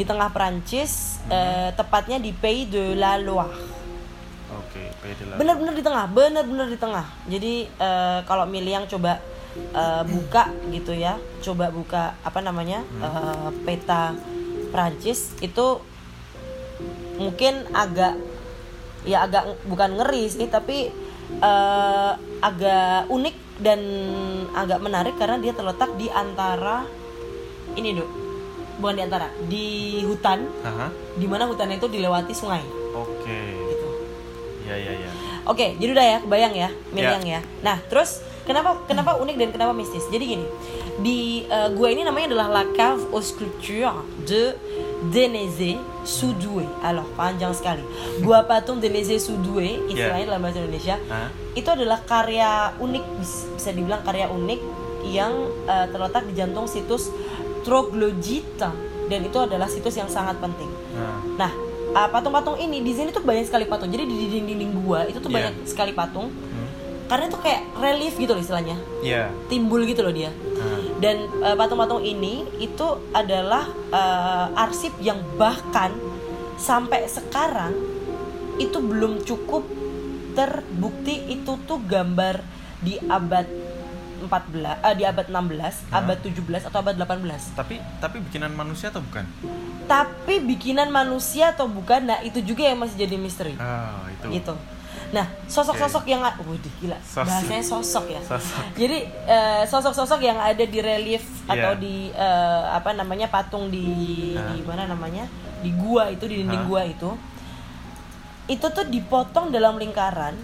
Di 0.00 0.08
tengah 0.08 0.32
Perancis, 0.32 1.20
eh, 1.28 1.76
tepatnya 1.76 2.16
di 2.16 2.32
Pays 2.32 2.64
de 2.72 2.96
la 2.96 3.20
Loire. 3.20 3.52
Oke. 4.56 4.96
Bener-bener 5.36 5.76
di 5.76 5.84
tengah, 5.84 6.08
bener-bener 6.08 6.72
di 6.72 6.78
tengah. 6.80 7.04
Jadi 7.28 7.68
eh, 7.68 8.20
kalau 8.24 8.48
Miliang 8.48 8.88
coba 8.88 9.20
eh, 9.76 10.02
buka 10.08 10.48
gitu 10.72 10.96
ya, 10.96 11.20
coba 11.44 11.68
buka 11.68 12.16
apa 12.24 12.40
namanya 12.40 12.80
eh, 12.80 13.48
peta 13.68 14.16
Perancis 14.72 15.36
itu 15.44 15.84
mungkin 17.20 17.68
agak 17.76 18.16
ya 19.04 19.28
agak 19.28 19.60
bukan 19.68 20.00
ngeri 20.00 20.32
sih 20.32 20.48
tapi 20.48 20.88
eh, 21.44 22.12
agak 22.40 23.04
unik 23.12 23.36
dan 23.60 23.80
agak 24.56 24.80
menarik 24.80 25.20
karena 25.20 25.36
dia 25.36 25.52
terletak 25.52 25.92
di 26.00 26.08
antara 26.08 26.88
ini 27.76 28.00
dok 28.00 28.19
bukan 28.80 28.96
di 28.96 29.04
antara 29.04 29.28
di 29.44 29.66
hutan 30.02 30.48
Aha. 30.60 30.88
di 31.14 31.24
mana 31.24 31.44
hutan 31.44 31.68
itu 31.68 31.86
dilewati 31.86 32.32
sungai 32.32 32.64
Oke. 32.90 33.38
gitu 33.68 33.88
Ya 34.64 34.76
ya 34.76 34.92
ya. 34.94 35.10
Oke, 35.44 35.74
jadi 35.76 35.90
udah 35.90 36.06
ya, 36.06 36.18
kebayang 36.22 36.54
ya, 36.54 36.68
Miliang 36.92 37.24
ya. 37.26 37.40
Nah, 37.58 37.82
terus 37.90 38.22
kenapa 38.46 38.78
kenapa 38.86 39.18
unik 39.18 39.34
dan 39.34 39.48
kenapa 39.50 39.72
mistis? 39.74 40.06
Jadi 40.06 40.36
gini, 40.36 40.46
di 41.00 41.18
eh, 41.42 41.68
gua 41.74 41.90
ini 41.90 42.06
namanya 42.06 42.30
adalah 42.30 42.46
La 42.52 42.64
Cave 42.70 43.02
aux 43.10 43.24
Sculptures 43.24 43.98
de 44.22 44.54
Deneze 45.10 45.74
Soudoué. 46.06 46.70
Alors, 46.86 47.08
panjang 47.18 47.50
sekali. 47.50 47.82
Gua 48.20 48.44
patung 48.48 48.78
Deneze 48.78 49.18
Soudoué, 49.18 49.80
istilahnya 49.90 50.30
dalam 50.30 50.44
bahasa 50.44 50.62
Indonesia. 50.62 51.02
Hah? 51.10 51.34
Itu 51.56 51.66
adalah 51.66 51.98
karya 52.04 52.76
unik, 52.78 53.04
bis- 53.18 53.48
bisa 53.50 53.74
dibilang 53.74 54.06
karya 54.06 54.30
unik 54.30 54.60
yang 55.08 55.32
eh, 55.66 55.86
terletak 55.90 56.30
di 56.30 56.36
jantung 56.36 56.70
situs 56.70 57.10
Troglodyte 57.62 58.68
dan 59.10 59.20
itu 59.26 59.38
adalah 59.42 59.66
situs 59.66 59.98
yang 59.98 60.06
sangat 60.06 60.38
penting. 60.38 60.70
Nah. 60.94 61.18
Nah, 61.34 61.52
uh, 61.96 62.08
patung-patung 62.08 62.56
ini 62.56 62.78
di 62.80 62.94
sini 62.94 63.10
tuh 63.10 63.26
banyak 63.26 63.50
sekali 63.50 63.66
patung. 63.66 63.90
Jadi 63.90 64.06
di 64.06 64.14
dinding-dinding 64.26 64.72
gua 64.86 65.04
itu 65.04 65.18
tuh 65.18 65.28
Iya. 65.28 65.50
banyak 65.50 65.54
sekali 65.66 65.92
patung. 65.92 66.30
Hmm. 66.30 66.68
Karena 67.10 67.26
itu 67.26 67.38
kayak 67.42 67.62
relief 67.82 68.14
gitu 68.14 68.38
loh 68.38 68.42
istilahnya. 68.42 68.76
Ya. 69.02 69.34
Timbul 69.50 69.82
gitu 69.82 70.06
loh 70.06 70.14
dia. 70.14 70.30
Nah. 70.30 70.78
Dan 71.02 71.26
uh, 71.42 71.56
patung-patung 71.58 72.06
ini 72.06 72.46
itu 72.62 72.86
adalah 73.10 73.66
uh, 73.90 74.54
arsip 74.54 74.94
yang 75.02 75.18
bahkan 75.34 75.90
sampai 76.54 77.08
sekarang 77.10 77.74
itu 78.60 78.78
belum 78.78 79.24
cukup 79.24 79.64
terbukti 80.36 81.32
itu 81.32 81.58
tuh 81.66 81.80
gambar 81.82 82.44
di 82.80 83.00
abad 83.08 83.48
14 84.20 84.28
eh, 84.82 84.94
di 84.94 85.04
abad 85.04 85.26
16, 85.26 85.88
Hah? 85.88 85.98
abad 85.98 86.18
17 86.18 86.68
atau 86.68 86.78
abad 86.78 86.94
18. 86.94 87.56
Tapi 87.56 87.74
tapi 87.96 88.16
bikinan 88.20 88.52
manusia 88.52 88.88
atau 88.88 89.00
bukan? 89.00 89.24
Tapi 89.84 90.34
bikinan 90.44 90.88
manusia 90.88 91.50
atau 91.50 91.66
bukan, 91.66 92.04
nah 92.04 92.18
itu 92.20 92.38
juga 92.40 92.62
yang 92.62 92.78
masih 92.78 92.96
jadi 92.98 93.16
misteri. 93.16 93.54
Ah, 93.56 94.06
itu. 94.08 94.28
gitu. 94.32 94.54
Nah, 95.10 95.26
sosok-sosok 95.44 96.06
yang 96.06 96.22
a- 96.22 96.38
waduh 96.38 96.54
gila, 96.78 96.94
Sosok. 97.00 97.26
bahasanya 97.26 97.64
sosok 97.64 98.04
ya. 98.08 98.22
Sosok. 98.22 98.62
Jadi 98.76 98.98
eh, 99.26 99.62
sosok-sosok 99.66 100.20
yang 100.20 100.38
ada 100.38 100.62
di 100.62 100.78
relief 100.78 101.26
atau 101.44 101.74
Iya. 101.74 101.82
di 101.82 101.94
eh, 102.10 102.64
apa 102.70 102.94
namanya 102.94 103.26
patung 103.26 103.66
di 103.68 103.86
Hah? 104.34 104.54
di 104.54 104.62
mana 104.62 104.86
namanya 104.86 105.26
di 105.60 105.74
gua 105.74 106.06
itu 106.08 106.24
di 106.24 106.40
dinding 106.40 106.62
Hah? 106.62 106.70
gua 106.70 106.82
itu, 106.86 107.10
itu 108.46 108.66
tuh 108.66 108.86
dipotong 108.86 109.50
dalam 109.50 109.74
lingkaran. 109.76 110.38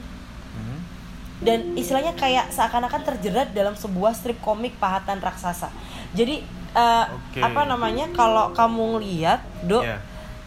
Dan 1.40 1.76
istilahnya 1.76 2.16
kayak 2.16 2.48
seakan-akan 2.48 3.02
terjerat 3.04 3.52
dalam 3.52 3.76
sebuah 3.76 4.16
strip 4.16 4.40
komik 4.40 4.76
pahatan 4.80 5.20
raksasa. 5.20 5.68
Jadi 6.16 6.40
eh, 6.76 7.04
Oke. 7.08 7.40
apa 7.40 7.64
namanya 7.68 8.08
kalau 8.12 8.52
kamu 8.52 9.00
lihat, 9.00 9.44
dok, 9.64 9.84
Iya. 9.84 10.00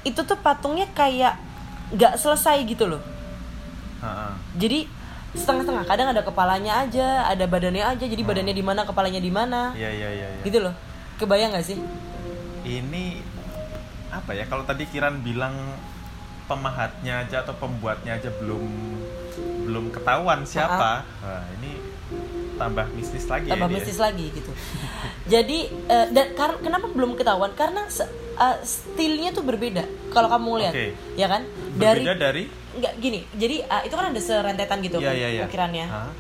itu 0.06 0.22
tuh 0.22 0.38
patungnya 0.38 0.86
kayak 0.94 1.38
nggak 1.94 2.18
selesai 2.22 2.62
gitu 2.70 2.86
loh. 2.86 3.02
Ha-ha. 4.02 4.38
Jadi 4.58 4.86
setengah-setengah. 5.34 5.86
Kadang 5.86 6.10
ada 6.10 6.22
kepalanya 6.26 6.86
aja, 6.86 7.30
ada 7.30 7.46
badannya 7.46 7.86
aja. 7.86 8.06
Jadi 8.06 8.22
badannya 8.26 8.54
di 8.54 8.66
mana, 8.66 8.82
kepalanya 8.86 9.22
di 9.22 9.30
mana, 9.30 9.74
Iya 9.78 9.90
iya 9.94 10.10
iya. 10.10 10.28
iya. 10.38 10.44
gitu 10.46 10.58
loh. 10.62 10.74
Kebayang 11.22 11.54
nggak 11.54 11.66
sih? 11.66 11.78
Ini 12.66 13.22
apa 14.10 14.34
ya? 14.34 14.50
Kalau 14.50 14.66
tadi 14.66 14.90
Kiran 14.90 15.22
bilang 15.22 15.54
pemahatnya 16.50 17.26
aja 17.26 17.46
atau 17.46 17.54
pembuatnya 17.58 18.18
aja 18.18 18.34
belum 18.42 18.66
belum 19.62 19.90
ketahuan 19.90 20.44
siapa. 20.44 21.04
Nah, 21.20 21.44
ini 21.56 21.78
tambah 22.56 22.90
mistis 22.92 23.24
lagi 23.24 23.48
Tambah 23.48 23.66
ya. 23.66 23.72
dia. 23.72 23.78
mistis 23.78 23.98
lagi 23.98 24.26
gitu. 24.30 24.52
Jadi 25.34 25.60
eh, 25.70 26.08
dan 26.10 26.34
kar- 26.34 26.60
kenapa 26.60 26.88
belum 26.88 27.14
ketahuan? 27.14 27.54
Karena 27.54 27.88
se- 27.88 28.10
eh, 28.36 28.58
stilnya 28.62 29.30
tuh 29.30 29.42
berbeda. 29.42 29.84
Kalau 30.10 30.28
kamu 30.28 30.50
lihat, 30.60 30.74
Oke. 30.74 30.88
ya 31.16 31.28
kan? 31.28 31.46
Berbeda 31.74 32.14
dari 32.16 32.44
nggak 32.50 32.94
gini. 32.98 33.20
Jadi 33.32 33.56
eh, 33.62 33.82
itu 33.84 33.94
kan 33.94 34.06
ada 34.08 34.20
serentetan 34.20 34.80
gitu 34.80 34.98
Iya 34.98 35.08
kan, 35.08 35.16
iya 35.16 35.28
iya. 35.30 35.44
ukirannya. 35.46 35.86
Hah? 35.86 36.12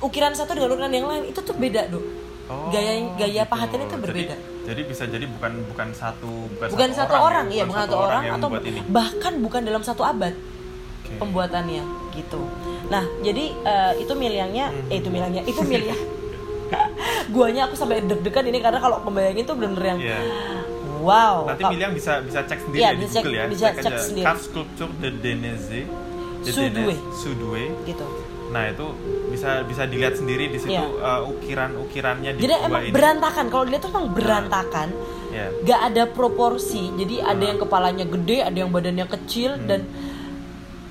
Ukiran 0.00 0.32
satu 0.32 0.52
dengan 0.52 0.70
ukiran 0.72 0.90
yang 0.92 1.06
lain 1.06 1.24
itu 1.26 1.40
tuh 1.40 1.54
beda, 1.54 1.86
Dok. 1.86 2.04
Oh, 2.44 2.68
gaya 2.68 2.98
gaya 3.14 3.32
gitu. 3.38 3.50
pahatannya 3.50 3.86
tuh 3.86 3.92
Jadi- 3.92 4.04
berbeda. 4.04 4.36
Jadi, 4.62 4.80
bisa 4.84 5.02
jadi 5.04 5.26
bukan 5.26 5.52
bukan 5.66 5.88
satu 5.90 6.46
bukan, 6.48 6.68
bukan 6.70 6.90
satu 6.92 7.14
orang, 7.18 7.46
ya, 7.48 7.52
iya 7.52 7.64
bukan 7.66 7.82
satu 7.82 7.96
orang 7.98 8.22
yang 8.22 8.38
atau 8.38 8.48
ini. 8.62 8.80
bahkan 8.86 9.32
bukan 9.36 9.60
dalam 9.60 9.82
satu 9.82 10.02
abad. 10.02 10.34
Pembuatannya 11.14 11.82
gitu. 12.12 12.40
Nah, 12.86 13.04
jadi 13.20 13.44
eh, 13.54 13.92
itu 13.98 14.12
miliangnya, 14.12 14.68
Hmm. 14.68 14.88
eh 14.88 14.96
itu 14.96 15.08
miliangnya, 15.08 15.42
itu 15.42 15.60
miliang. 15.62 16.00
Guanya 17.28 17.66
aku 17.66 17.74
sampai 17.74 18.00
deg-degan 18.00 18.44
ini 18.44 18.58
karena 18.58 18.78
kalau 18.78 19.00
membayangin 19.02 19.44
tuh 19.44 19.54
bener-bener 19.54 19.86
yang 19.86 20.00
Iya. 20.02 20.18
wow. 21.00 21.36
Nanti 21.46 21.62
Miliang 21.66 21.92
bisa 21.92 22.20
bisa 22.20 22.40
cek 22.42 22.60
sendiri 22.62 22.80
ya 22.80 22.90
di 22.92 23.02
bisa 23.02 23.12
cek- 23.12 23.22
Google 23.22 23.34
ya. 23.34 23.44
bisa 23.46 23.66
cek 23.70 23.80
aja 23.82 23.96
sendiri. 23.98 24.24
Cave 24.24 24.40
Sculpture 24.40 24.92
de 24.94 25.08
Deneze. 25.14 25.68
de. 25.68 25.80
Denez- 26.42 27.02
Sudoué. 27.14 27.66
gitu. 27.84 28.06
Nah, 28.50 28.68
itu 28.68 28.84
bisa 29.30 29.64
bisa 29.64 29.82
dilihat 29.86 30.12
sendiri 30.14 30.44
di 30.46 30.58
situ 30.58 30.74
Iya. 30.74 30.84
uh, 30.84 31.22
ukiran-ukirannya 31.26 32.36
di 32.36 32.40
Jadi 32.42 32.54
emang 32.58 32.82
ini. 32.82 32.92
berantakan. 32.92 33.44
Kalau 33.46 33.64
dilihat 33.64 33.80
tuh 33.80 33.90
emang 33.90 34.06
berantakan. 34.10 34.88
Ya. 35.30 35.46
Gak 35.62 35.80
ada 35.88 36.02
proporsi. 36.06 36.92
Jadi 36.94 37.16
ada 37.18 37.32
Hmm. 37.38 37.48
yang 37.48 37.58
kepalanya 37.58 38.04
gede, 38.04 38.38
ada 38.42 38.52
yang 38.54 38.68
badannya 38.68 39.06
kecil 39.08 39.56
dan 39.62 39.88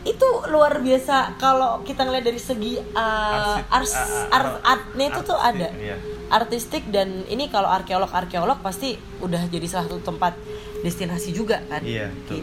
itu 0.01 0.27
luar 0.49 0.81
biasa 0.81 1.37
kalau 1.37 1.85
kita 1.85 2.01
ngeliat 2.01 2.25
dari 2.25 2.41
segi 2.41 2.81
uh, 2.97 3.61
ars, 3.69 3.93
a- 3.93 4.01
a- 4.01 4.29
art, 4.33 4.51
artnya 4.65 5.05
itu 5.13 5.21
tuh 5.21 5.37
ada 5.37 5.69
iya. 5.77 5.93
artistik 6.33 6.89
dan 6.89 7.21
ini 7.29 7.53
kalau 7.53 7.69
arkeolog 7.69 8.09
arkeolog 8.09 8.57
pasti 8.65 8.97
udah 9.21 9.45
jadi 9.45 9.65
salah 9.69 9.85
satu 9.85 10.01
tempat 10.01 10.33
destinasi 10.81 11.29
juga 11.37 11.61
kan 11.69 11.85
Iya, 11.85 12.09
gitu 12.25 12.41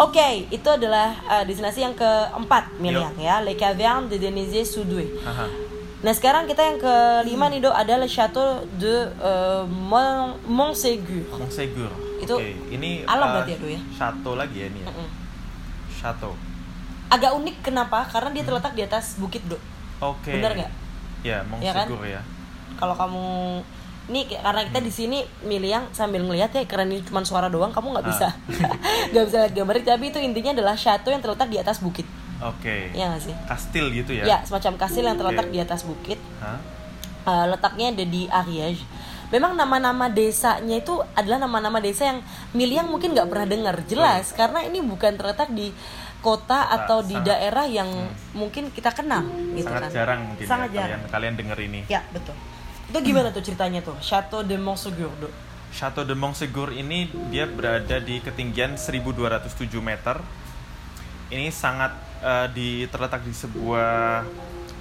Oke, 0.00 0.48
itu 0.48 0.68
adalah 0.72 1.12
uh, 1.28 1.44
destinasi 1.44 1.84
yang 1.84 1.92
keempat 1.92 2.80
Miliang 2.80 3.12
ya, 3.20 3.44
Les 3.44 3.60
Cavernes 3.60 4.08
de 4.08 4.64
Sudoué. 4.64 5.04
Aha. 5.20 5.44
Nah 6.02 6.12
sekarang 6.16 6.48
kita 6.48 6.64
yang 6.64 6.80
kelima 6.80 7.52
nih 7.52 7.60
do 7.60 7.70
adalah 7.70 8.08
Chateau 8.08 8.64
de 8.80 9.12
uh, 9.20 9.68
Mont 9.68 10.40
Montségur. 10.48 11.28
Montségur. 11.36 11.92
Itu 12.24 12.40
Oke, 12.40 12.56
ini 12.72 13.04
alam 13.04 13.26
eh, 13.28 13.32
berarti 13.36 13.52
ya, 13.52 13.68
ya? 13.68 13.80
Chateau 13.92 14.34
lagi 14.34 14.64
ya 14.64 14.66
ini 14.72 14.80
ya. 14.80 14.88
Mm-mm. 14.88 15.21
Chateau. 16.02 16.34
Agak 17.08 17.32
unik 17.32 17.56
kenapa? 17.62 18.02
Karena 18.04 18.28
dia 18.30 18.42
terletak 18.42 18.74
di 18.74 18.82
atas 18.82 19.14
bukit 19.16 19.40
do. 19.44 19.54
Oke. 19.98 20.34
Bener 20.34 20.52
nggak? 20.56 20.72
Ya, 21.22 21.46
Montségur 21.46 22.02
ya. 22.02 22.18
Kalau 22.74 22.92
kamu 22.92 23.24
nih 24.04 24.26
kayak- 24.26 24.42
karena 24.42 24.60
kita 24.66 24.80
di 24.82 24.90
sini 24.90 25.18
milih 25.40 25.70
yang 25.70 25.84
sambil 25.92 26.18
ngelihat 26.20 26.50
ya 26.50 26.66
keren 26.66 26.90
ini 26.90 27.00
cuma 27.00 27.22
suara 27.22 27.46
doang 27.46 27.70
kamu 27.70 27.94
nggak 27.94 28.02
Ah. 28.02 28.10
bisa 28.10 28.28
nggak 29.14 29.24
bisa 29.24 29.36
lihat 29.40 29.54
gambarnya 29.54 29.94
tapi 29.94 30.10
itu 30.10 30.18
intinya 30.18 30.50
adalah 30.52 30.74
chateau 30.74 31.08
yang 31.08 31.22
terletak 31.22 31.46
di 31.46 31.54
atas 31.56 31.78
bukit 31.78 32.02
Oke. 32.42 32.90
ya 32.90 33.06
nggak 33.06 33.22
sih 33.22 33.34
Kastil 33.46 33.94
gitu 33.94 34.10
ya. 34.12 34.26
ya 34.26 34.36
semacam 34.42 34.74
kastil 34.76 35.06
yang 35.06 35.14
terletak 35.14 35.46
di 35.46 35.62
atas 35.62 35.86
bukit 35.86 36.18
Hah? 36.42 36.58
Eh, 37.22 37.46
letaknya 37.46 37.94
ada 37.94 38.02
di 38.04 38.26
Ariège. 38.26 38.82
Memang 39.32 39.56
nama-nama 39.56 40.06
desanya 40.06 40.76
itu 40.76 40.92
adalah 41.16 41.40
nama-nama 41.40 41.80
desa 41.80 42.04
yang 42.04 42.20
Miliang 42.52 42.86
mungkin 42.86 43.16
nggak 43.16 43.26
pernah 43.26 43.48
dengar 43.48 43.76
jelas 43.82 44.30
karena 44.30 44.60
ini 44.60 44.78
bukan 44.78 45.16
terletak 45.16 45.48
di 45.50 45.72
kota 46.20 46.68
atau 46.70 47.00
di 47.00 47.16
sangat- 47.16 47.32
daerah 47.34 47.64
yang 47.64 47.88
mungkin 48.30 48.68
kita 48.68 48.92
kenal 48.92 49.24
gitu 49.56 49.66
Sangat 49.66 49.82
kan. 49.82 49.90
jarang 49.90 50.20
mungkin 50.22 50.44
Sangat 50.44 50.68
ya 50.70 50.76
jarang. 50.78 51.00
kalian 51.00 51.10
kalian 51.10 51.34
denger 51.34 51.58
ini. 51.64 51.80
Ya 51.88 52.04
betul. 52.12 52.36
Itu 52.86 52.98
gimana 53.00 53.32
tuh 53.32 53.40
ceritanya 53.40 53.80
tuh 53.80 53.96
Chateau 53.98 54.44
de 54.44 54.54
Montségur 54.54 55.08
Do? 55.16 55.32
Chateau 55.72 56.04
de 56.04 56.12
Montségur 56.12 56.68
ini 56.70 57.08
dia 57.26 57.48
berada 57.48 57.96
di 57.98 58.20
ketinggian 58.20 58.76
1207 58.76 59.48
meter. 59.80 60.20
Ini 61.26 61.48
sangat 61.48 61.96
eh, 62.20 62.46
di 62.52 62.68
terletak 62.86 63.24
di 63.24 63.32
sebuah 63.32 64.22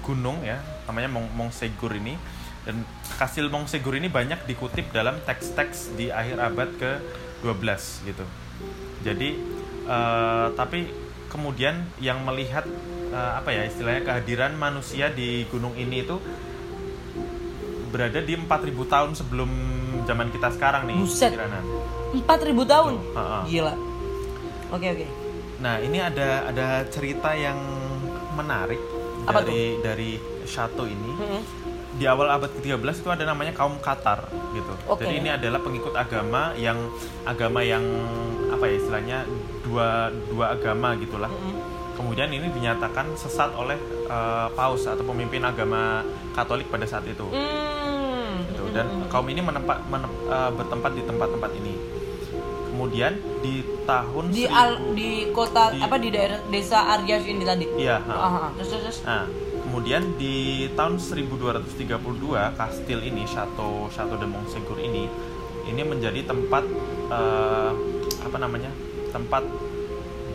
gunung 0.04 0.44
ya, 0.44 0.60
namanya 0.84 1.08
Mont 1.08 1.32
Montségur 1.32 1.96
ini. 1.96 2.20
Dan 2.62 2.86
kastil 3.18 3.50
Montségur 3.50 3.98
ini 3.98 4.06
banyak 4.06 4.46
dikutip 4.46 4.94
dalam 4.94 5.18
teks-teks 5.26 5.98
di 5.98 6.14
akhir 6.14 6.38
abad 6.38 6.70
ke-12 6.78 7.82
gitu. 8.06 8.26
Jadi 9.02 9.30
eh, 9.90 10.48
tapi 10.54 10.90
kemudian 11.32 11.82
yang 11.98 12.22
melihat 12.22 12.68
eh, 13.10 13.32
apa 13.38 13.50
ya 13.50 13.66
istilahnya 13.66 14.06
kehadiran 14.06 14.54
manusia 14.54 15.10
di 15.10 15.50
gunung 15.50 15.74
ini 15.74 16.06
itu 16.06 16.22
berada 17.92 18.24
di 18.24 18.34
4000 18.40 18.48
tahun 18.88 19.12
sebelum 19.18 19.50
zaman 20.08 20.32
kita 20.32 20.50
sekarang 20.56 20.88
nih 20.88 20.98
Buset. 21.02 21.32
Kiranan. 21.36 21.64
4000 22.16 22.24
tahun. 22.74 22.94
Betul, 22.98 23.18
ha-ha. 23.20 23.40
Gila. 23.46 23.74
Oke 24.72 24.88
oke. 24.88 25.08
Nah, 25.62 25.76
ini 25.78 26.00
ada 26.02 26.50
ada 26.50 26.68
cerita 26.90 27.36
yang 27.38 27.60
menarik 28.34 28.80
Apa 29.28 29.46
dari 29.46 29.78
dari 29.84 30.12
chateau 30.48 30.88
ini. 30.90 31.12
Mm-mm. 31.14 31.42
Di 31.92 32.06
awal 32.08 32.32
abad 32.32 32.50
ke-13 32.60 33.04
itu 33.04 33.10
ada 33.12 33.24
namanya 33.28 33.52
kaum 33.52 33.76
Qatar 33.84 34.32
gitu. 34.56 34.74
Oke. 34.88 35.04
Jadi 35.04 35.14
ini 35.20 35.30
adalah 35.32 35.60
pengikut 35.60 35.94
agama 35.96 36.56
yang 36.56 36.78
agama 37.28 37.60
yang 37.62 37.84
apa 38.52 38.64
ya 38.68 38.76
istilahnya 38.80 39.18
dua 39.64 40.10
dua 40.32 40.56
agama 40.56 40.96
gitulah. 40.98 41.30
Mm-mm. 41.30 41.60
Kemudian 41.96 42.32
ini 42.32 42.48
dinyatakan 42.50 43.14
sesat 43.20 43.52
oleh 43.54 43.76
eh, 44.08 44.48
paus 44.56 44.88
atau 44.88 45.04
pemimpin 45.04 45.44
agama 45.44 46.02
Katolik 46.32 46.72
pada 46.72 46.88
saat 46.88 47.04
itu. 47.06 47.28
Hmm. 47.28 48.12
gitu. 48.48 48.64
dan 48.74 48.88
kaum 49.12 49.28
ini 49.28 49.42
menempat 49.44 49.86
menem- 49.92 50.18
eh, 50.32 50.52
bertempat 50.56 50.92
di 50.96 51.04
tempat-tempat 51.06 51.52
ini 51.60 51.76
kemudian 52.72 53.14
di 53.44 53.62
tahun 53.84 54.32
di 54.32 54.48
1000 54.48 54.56
al 54.56 54.72
di 54.96 55.12
kota 55.36 55.76
di- 55.76 55.84
apa 55.84 55.96
di 56.00 56.10
daerah 56.10 56.40
desa 56.48 56.80
ini 57.04 57.44
tadi. 57.44 57.66
iya. 57.76 58.00
Ah, 58.08 58.48
ah. 58.48 58.50
terus 58.56 58.70
terus. 58.72 58.84
terus. 58.88 58.98
nah 59.04 59.28
kemudian 59.72 60.20
di 60.20 60.36
tahun 60.76 61.00
1232 61.00 61.88
kastil 62.54 63.00
ini 63.00 63.24
Chateau 63.24 63.88
Chateau 63.88 64.20
de 64.20 64.28
Montségur 64.28 64.76
ini 64.78 65.08
ini 65.64 65.82
menjadi 65.82 66.28
tempat 66.28 66.68
eh, 67.08 67.72
apa 68.20 68.36
namanya 68.36 68.68
tempat 69.10 69.48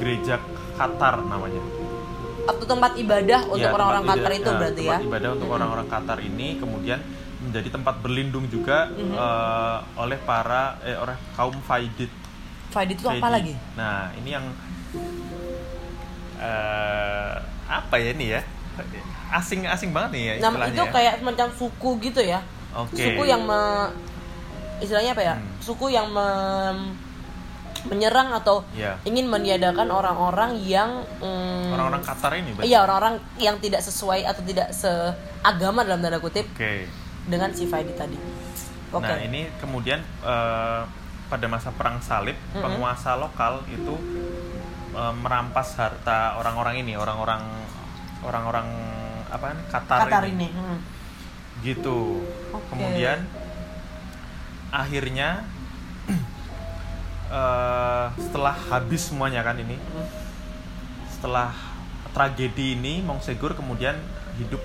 gereja 0.00 0.40
Qatar 0.72 1.20
namanya 1.22 1.60
Atau 2.46 2.64
tempat 2.64 2.96
ibadah 2.96 3.44
untuk 3.44 3.60
Ya, 3.60 3.74
orang-orang 3.74 4.02
tempat 4.02 4.16
Qatar 4.16 4.32
itu 4.32 4.46
ya, 4.46 4.56
berarti 4.56 4.80
ya. 4.80 4.88
tempat 4.88 5.04
ibadah 5.04 5.30
untuk 5.36 5.48
orang-orang 5.50 5.86
Qatar 5.86 6.18
ini 6.22 6.48
kemudian 6.56 7.00
menjadi 7.38 7.68
tempat 7.70 7.94
berlindung 8.00 8.48
juga 8.48 8.88
Mhm. 8.88 9.12
eh, 9.12 9.78
oleh 9.98 10.18
para 10.18 10.80
eh, 10.80 10.96
oleh 10.96 11.16
kaum 11.34 11.60
Faidit 11.60 12.08
Faid 12.66 12.88
itu 12.90 13.04
apa 13.04 13.20
Faidi. 13.20 13.52
lagi? 13.52 13.54
Nah, 13.76 14.16
ini 14.16 14.30
yang 14.30 14.48
eh 16.38 17.34
apa 17.68 17.94
ya 17.96 18.10
ini 18.12 18.26
ya? 18.30 18.40
Asing-asing 19.28 19.90
banget 19.90 20.10
nih 20.14 20.22
ya 20.22 20.32
Nam 20.38 20.54
istilahnya. 20.54 20.72
itu 20.72 20.82
ya. 20.82 20.92
kayak 20.92 21.14
semacam 21.18 21.46
suku 21.52 21.90
gitu 22.00 22.20
ya. 22.20 22.40
Oke. 22.76 23.00
Suku 23.00 23.22
yang 23.24 23.42
me, 23.42 23.60
istilahnya 24.78 25.12
apa 25.12 25.22
ya? 25.24 25.34
Hmm. 25.34 25.48
Suku 25.58 25.86
yang 25.88 26.06
me- 26.08 26.94
menyerang 27.86 28.34
atau 28.34 28.66
Iya. 28.74 28.98
ingin 29.04 29.30
meniadakan 29.30 29.86
orang-orang 29.86 30.58
yang 30.58 31.06
mm, 31.22 31.70
orang-orang 31.70 32.02
Qatar 32.02 32.32
ini 32.34 32.50
berarti. 32.50 32.66
Iya, 32.66 32.78
orang-orang 32.82 33.14
yang 33.38 33.56
tidak 33.56 33.78
sesuai 33.80 34.26
atau 34.26 34.42
tidak 34.42 34.74
seagama 34.74 35.86
dalam 35.86 36.02
tanda 36.02 36.18
kutip 36.18 36.50
Oke. 36.50 36.90
dengan 37.24 37.54
si 37.54 37.62
Faidi 37.64 37.94
tadi. 37.94 38.18
Oke. 38.90 39.06
Nah, 39.06 39.22
ini 39.22 39.46
kemudian 39.56 40.02
eh, 40.02 40.82
pada 41.26 41.46
masa 41.46 41.70
perang 41.70 42.02
salib, 42.02 42.34
Mm-mm. 42.50 42.58
penguasa 42.58 43.14
lokal 43.14 43.62
itu 43.70 43.94
eh, 44.92 45.14
merampas 45.16 45.78
harta 45.78 46.34
orang-orang 46.36 46.82
ini, 46.82 46.98
orang-orang 46.98 47.44
orang-orang 48.22 48.68
apa 49.26 49.52
Qatar, 49.68 50.06
Qatar 50.06 50.24
ini. 50.28 50.48
hmm. 50.48 50.78
gitu. 51.60 52.22
Oke. 52.52 52.64
Kemudian 52.70 53.26
akhirnya 54.70 55.44
eh, 57.30 58.06
setelah 58.16 58.54
habis 58.70 59.10
semuanya 59.10 59.42
kan 59.42 59.58
ini, 59.58 59.76
Hmm. 59.76 60.08
setelah 61.10 61.50
tragedi 62.12 62.76
ini 62.76 63.04
Montségur 63.04 63.52
kemudian 63.52 63.96
hidup 64.38 64.60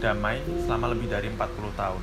damai 0.00 0.40
selama 0.64 0.92
lebih 0.92 1.08
dari 1.08 1.28
40 1.30 1.38
tahun. 1.72 2.02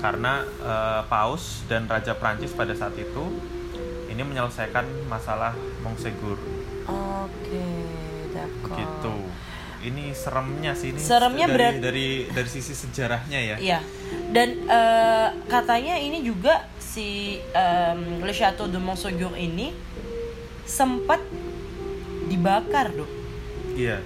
Karena 0.00 0.42
eh, 0.42 1.02
Paus 1.06 1.62
dan 1.68 1.86
Raja 1.86 2.16
Prancis 2.16 2.50
pada 2.50 2.74
saat 2.74 2.96
itu 2.96 3.24
ini 4.10 4.22
menyelesaikan 4.22 4.84
masalah 5.08 5.56
Montségur 5.80 6.36
Oke, 6.84 7.64
d'accord. 8.42 8.78
gitu. 8.78 9.14
Ini 9.82 10.14
seremnya 10.14 10.78
sih 10.78 10.94
ini 10.94 11.00
Seremnya 11.02 11.50
dari, 11.50 11.58
berat- 11.58 11.80
dari 11.82 12.08
dari 12.30 12.46
sisi 12.46 12.70
sejarahnya 12.70 13.38
ya. 13.42 13.56
Iya. 13.58 13.80
Dan 14.30 14.48
eh, 14.70 15.28
katanya 15.50 15.98
ini 15.98 16.22
juga 16.22 16.70
si 16.78 17.38
em, 17.50 18.22
Le 18.22 18.30
Chateau 18.30 18.70
de 18.70 18.78
Montségur 18.78 19.34
ini 19.34 19.74
sempat 20.62 21.18
dibakar, 22.30 22.94
Dok. 22.94 23.10
Iya. 23.74 23.98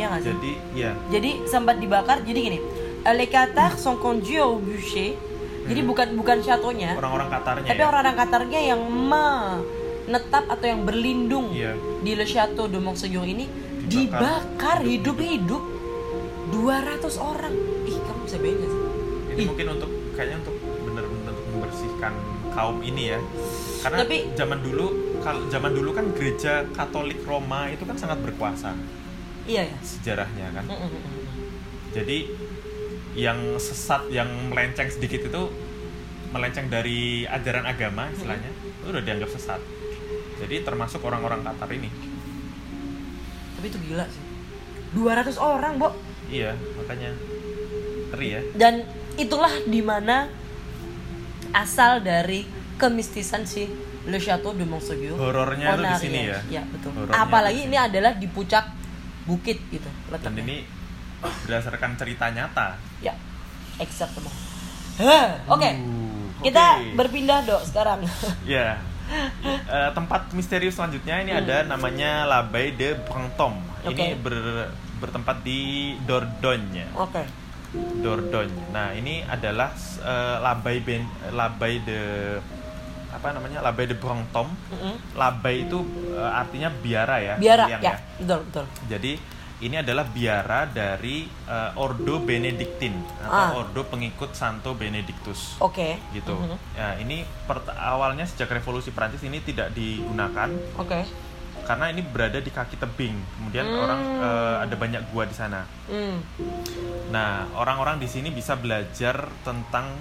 Ya 0.00 0.04
nggak 0.08 0.20
sih? 0.24 0.28
Jadi 0.32 0.52
ya 0.72 0.90
Jadi 1.12 1.30
sempat 1.44 1.76
dibakar. 1.76 2.24
Jadi 2.24 2.38
gini, 2.40 2.58
eh, 3.04 3.12
les 3.12 3.28
Qatar 3.28 3.76
sont 3.76 4.00
conduits 4.00 4.40
au 4.40 4.56
bûcher. 4.56 5.12
Jadi 5.62 5.78
bukan 5.86 6.16
bukan 6.18 6.42
château-nya, 6.42 6.98
orang-orang 6.98 7.30
Katarnya 7.30 7.68
tapi 7.70 7.78
ya. 7.78 7.86
orang-orang 7.86 8.16
Qatarnya 8.18 8.60
yang 8.72 8.82
menetap 10.02 10.44
atau 10.48 10.66
yang 10.66 10.82
berlindung 10.82 11.50
Iya. 11.50 11.72
di 12.00 12.12
Le 12.12 12.24
Chateau 12.24 12.66
de 12.66 12.76
Montségur 12.76 13.22
ini 13.22 13.46
Dibakar. 13.82 14.82
hidup-hidup 14.82 15.62
200 16.50 17.16
orang. 17.16 17.54
Ih, 17.82 17.96
kamu 17.98 18.20
bisa 18.22 18.36
bayangin 18.36 18.68
sih? 18.68 18.80
Ini 19.28 19.40
Ih. 19.40 19.46
mungkin 19.46 19.66
untuk 19.70 19.90
kayaknya 20.12 20.36
untuk 20.40 20.56
benar-benar 20.60 21.34
membersihkan 21.48 22.12
kaum 22.50 22.78
ini 22.80 23.02
ya. 23.08 23.18
Karena 23.80 23.98
Tapi- 24.02 24.22
zaman 24.32 24.58
dulu 24.60 24.86
kalau 25.20 25.40
zaman 25.48 25.72
dulu 25.72 25.90
kan 25.90 26.06
gereja 26.12 26.66
Katolik 26.68 27.22
Roma 27.22 27.70
itu 27.70 27.82
kan 27.82 27.94
sangat 27.94 28.18
berkuasa 28.20 28.74
Iya 29.42 29.66
ya. 29.66 29.76
sejarahnya 29.80 30.46
kan. 30.52 30.64
Mm, 30.66 30.76
mm, 30.76 30.88
mm, 30.88 31.00
mm. 31.00 31.20
Jadi 31.92 32.18
yang 33.12 33.38
sesat 33.56 34.08
yang 34.08 34.28
melenceng 34.48 34.88
sedikit 34.88 35.20
itu 35.22 35.42
melenceng 36.30 36.66
dari 36.66 37.24
ajaran 37.24 37.64
agama 37.64 38.08
istilahnya 38.08 38.48
itu 38.48 38.88
udah 38.88 39.02
dianggap 39.02 39.28
sesat. 39.28 39.60
Jadi 40.42 40.66
termasuk 40.66 40.98
orang-orang 41.00 41.46
Qatar 41.46 41.70
ini. 41.70 41.86
Tapi 43.54 43.66
itu 43.68 43.78
gila 43.86 44.04
sih. 44.04 44.22
200 44.92 45.38
orang, 45.38 45.78
Bo. 45.78 45.94
Iya, 46.26 46.52
makanya 46.76 47.14
ngeri 48.10 48.28
ya. 48.28 48.40
Dan 48.52 48.82
itulah 49.14 49.52
di 49.64 49.80
mana 49.80 50.26
asal 51.52 52.02
dari 52.02 52.42
kemistisan 52.76 53.46
si 53.46 53.70
Le 54.02 54.18
Chateau 54.18 54.50
de 54.52 54.66
Montségur. 54.66 55.14
Horornya 55.14 55.78
tuh 55.78 55.86
di 55.86 55.96
sini 56.00 56.20
ya. 56.26 56.38
Ya, 56.50 56.62
betul. 56.66 56.90
Horornya 56.92 57.22
Apalagi 57.22 57.70
ini 57.70 57.78
adalah 57.78 58.18
di 58.18 58.26
puncak 58.26 58.66
bukit 59.22 59.62
gitu 59.70 59.86
Dan 60.10 60.34
letaknya. 60.34 60.42
ini 60.42 60.56
berdasarkan 61.22 61.94
cerita 61.94 62.26
nyata. 62.28 62.74
Ya. 62.98 63.14
Hah, 64.98 65.38
Oke, 65.48 65.70
Uh, 65.72 66.28
kita 66.44 66.82
oke. 66.82 66.98
berpindah 66.98 67.46
dok 67.46 67.62
sekarang. 67.64 68.02
Ya, 68.44 68.76
Eh, 69.12 69.90
tempat 69.92 70.32
misterius 70.32 70.74
selanjutnya 70.74 71.20
ini 71.20 71.30
Hmm. 71.30 71.42
ada 71.42 71.56
namanya 71.66 72.24
L'Abbaye 72.24 72.72
de 72.72 72.96
Brantôme. 72.98 73.60
Ini 73.82 73.88
Oke. 73.88 74.06
ber- 74.18 74.70
bertempat 74.98 75.42
di 75.42 75.60
Dordogne. 76.00 76.86
Oke. 76.94 77.22
Dordogne. 77.98 78.68
Nah, 78.70 78.92
ini 78.92 79.20
adalah 79.22 79.72
eh, 79.98 80.36
L'Abbaye 80.38 80.80
ben, 80.80 81.02
L'Abbaye 81.28 81.78
de 81.80 82.00
apa 83.10 83.28
namanya? 83.30 83.60
L'Abbaye 83.60 83.86
de 83.86 83.96
Brantôme. 83.96 84.52
Mm-mm. 84.70 84.94
L'Abbaye 85.12 85.58
itu 85.62 85.78
eh, 86.12 86.30
artinya 86.32 86.68
biara 86.72 87.16
ya. 87.18 87.34
Biara 87.36 87.64
Yang 87.68 87.82
ya, 87.82 87.94
betul 88.18 88.40
betul. 88.44 88.64
Jadi 88.88 89.12
ini 89.62 89.78
adalah 89.78 90.02
biara 90.04 90.66
dari 90.66 91.22
eh, 91.24 91.70
Ordo 91.76 92.18
Benedictine 92.18 92.98
atau 93.20 93.30
Ah. 93.30 93.50
Ordo 93.56 93.82
pengikut 93.84 94.32
Santo 94.32 94.74
Benedictus 94.74 95.54
Oke. 95.58 96.02
gitu. 96.10 96.34
Mhm. 96.34 96.58
Ya, 96.72 96.98
ini 96.98 97.22
awalnya 97.72 98.24
sejak 98.24 98.50
revolusi 98.50 98.90
Prancis 98.90 99.22
ini 99.22 99.38
tidak 99.38 99.70
digunakan 99.70 100.50
Oke. 100.74 101.06
karena 101.62 101.88
ini 101.88 102.02
berada 102.02 102.36
di 102.36 102.50
kaki 102.50 102.74
tebing. 102.74 103.14
Kemudian 103.32 103.64
Hmm. 103.64 103.80
orang 103.80 104.00
eh, 104.20 104.56
ada 104.60 104.74
banyak 104.74 105.02
gua 105.08 105.24
di 105.24 105.32
sana. 105.32 105.62
Hmm. 105.86 106.18
Nah, 107.08 107.46
orang-orang 107.54 107.96
di 107.96 108.06
sini 108.06 108.28
bisa 108.28 108.54
belajar 108.54 109.14
tentang 109.40 109.94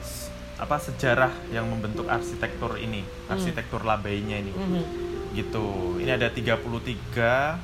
s- 0.00 0.28
apa 0.56 0.76
sejarah 0.76 1.32
yang 1.50 1.66
membentuk 1.66 2.06
arsitektur 2.06 2.76
ini, 2.76 3.04
Hmm. 3.04 3.30
arsitektur 3.30 3.82
labainya 3.82 4.36
ini. 4.38 4.52
Mhm. 4.52 4.82
Gitu. 5.30 5.66
Ini 5.96 6.10
ada 6.12 6.28
33 6.28 7.58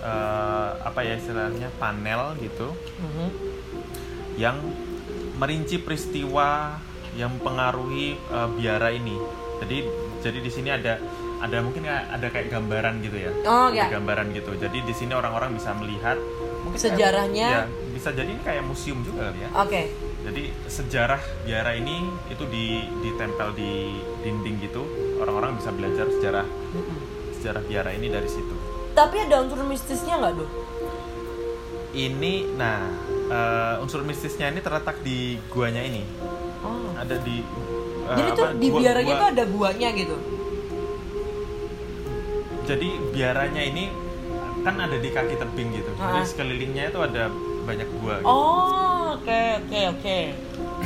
eh, 0.00 0.68
apa 0.78 1.00
ya 1.00 1.14
istilahnya 1.14 1.72
panel 1.74 2.36
gitu 2.38 2.76
Mhm. 3.00 3.28
yang 4.36 4.56
merinci 5.34 5.78
peristiwa 5.78 6.76
yang 7.14 7.32
mempengaruhi 7.32 8.12
eh, 8.12 8.48
biara 8.52 8.90
ini. 8.90 9.16
Jadi 9.58 9.78
jadi 10.20 10.38
di 10.38 10.50
sini 10.50 10.68
ada 10.68 10.98
ada 11.36 11.60
mungkin 11.60 11.84
kayak- 11.84 12.08
ada 12.10 12.26
kayak 12.30 12.48
gambaran 12.50 12.94
gitu 13.00 13.16
ya. 13.18 13.32
Oh, 13.44 13.68
Ada 13.68 13.76
ya. 13.76 13.86
gambaran 13.90 14.32
gitu. 14.32 14.52
Jadi 14.54 14.78
di 14.80 14.92
sini 14.92 15.12
orang-orang 15.12 15.52
bisa 15.52 15.72
melihat 15.72 16.16
mungkin 16.62 16.72
kayak- 16.74 16.96
Sejarahnya. 16.96 17.48
ya, 17.50 17.62
bisa 17.90 18.08
jadi 18.10 18.28
ini 18.30 18.40
kayak 18.40 18.64
museum 18.64 19.00
juga 19.00 19.28
kali 19.28 19.40
ya. 19.40 19.48
Oke. 19.54 19.82
Jadi 20.24 20.42
sejarah 20.66 21.20
biara 21.44 21.76
ini 21.76 22.00
itu 22.26 22.44
di 22.46 22.64
ditempel 22.98 23.52
di 23.52 23.92
dinding 24.20 24.56
gitu. 24.58 24.88
Orang-orang 25.16 25.56
bisa 25.56 25.68
belajar 25.68 26.08
sejarah. 26.10 26.48
Sejarah 27.44 27.60
biara 27.62 27.92
ini 27.92 28.08
dari 28.08 28.24
situ. 28.24 28.56
Tapi 28.96 29.20
ada 29.20 29.44
unsur 29.44 29.60
mistisnya 29.62 30.16
nggak 30.16 30.32
do? 30.32 30.48
Ini 31.92 32.56
nah 32.56 32.88
eh, 33.28 33.74
unsur 33.78 34.00
mistisnya 34.00 34.48
ini 34.48 34.58
terletak 34.58 35.04
di 35.04 35.36
guanya 35.46 35.84
ini. 35.84 36.00
Oh. 36.64 36.88
Ada 36.96 37.20
di 37.20 37.44
eh, 38.02 38.16
Jadi 38.16 38.30
tuh 38.32 38.46
di 38.56 38.68
gua- 38.72 38.80
biaranya 38.80 39.12
gua- 39.12 39.20
tuh 39.20 39.28
ada 39.28 39.44
guanya 39.46 39.90
gitu. 39.92 40.16
jadi 42.64 42.88
biaranya 43.12 43.60
ini 43.62 43.92
kan 44.64 44.80
ada 44.80 44.96
di 44.96 45.12
kaki 45.12 45.36
tebing 45.36 45.68
gitu. 45.74 45.92
Jadi 45.92 46.16
Ah. 46.16 46.24
sekelilingnya 46.24 46.88
itu 46.88 46.96
ada 46.98 47.28
banyak 47.62 47.84
gua 47.94 48.24
gitu. 48.24 48.32
Oh, 48.32 49.20
oke 49.20 49.40
oke 49.60 49.80
oke. 49.92 50.18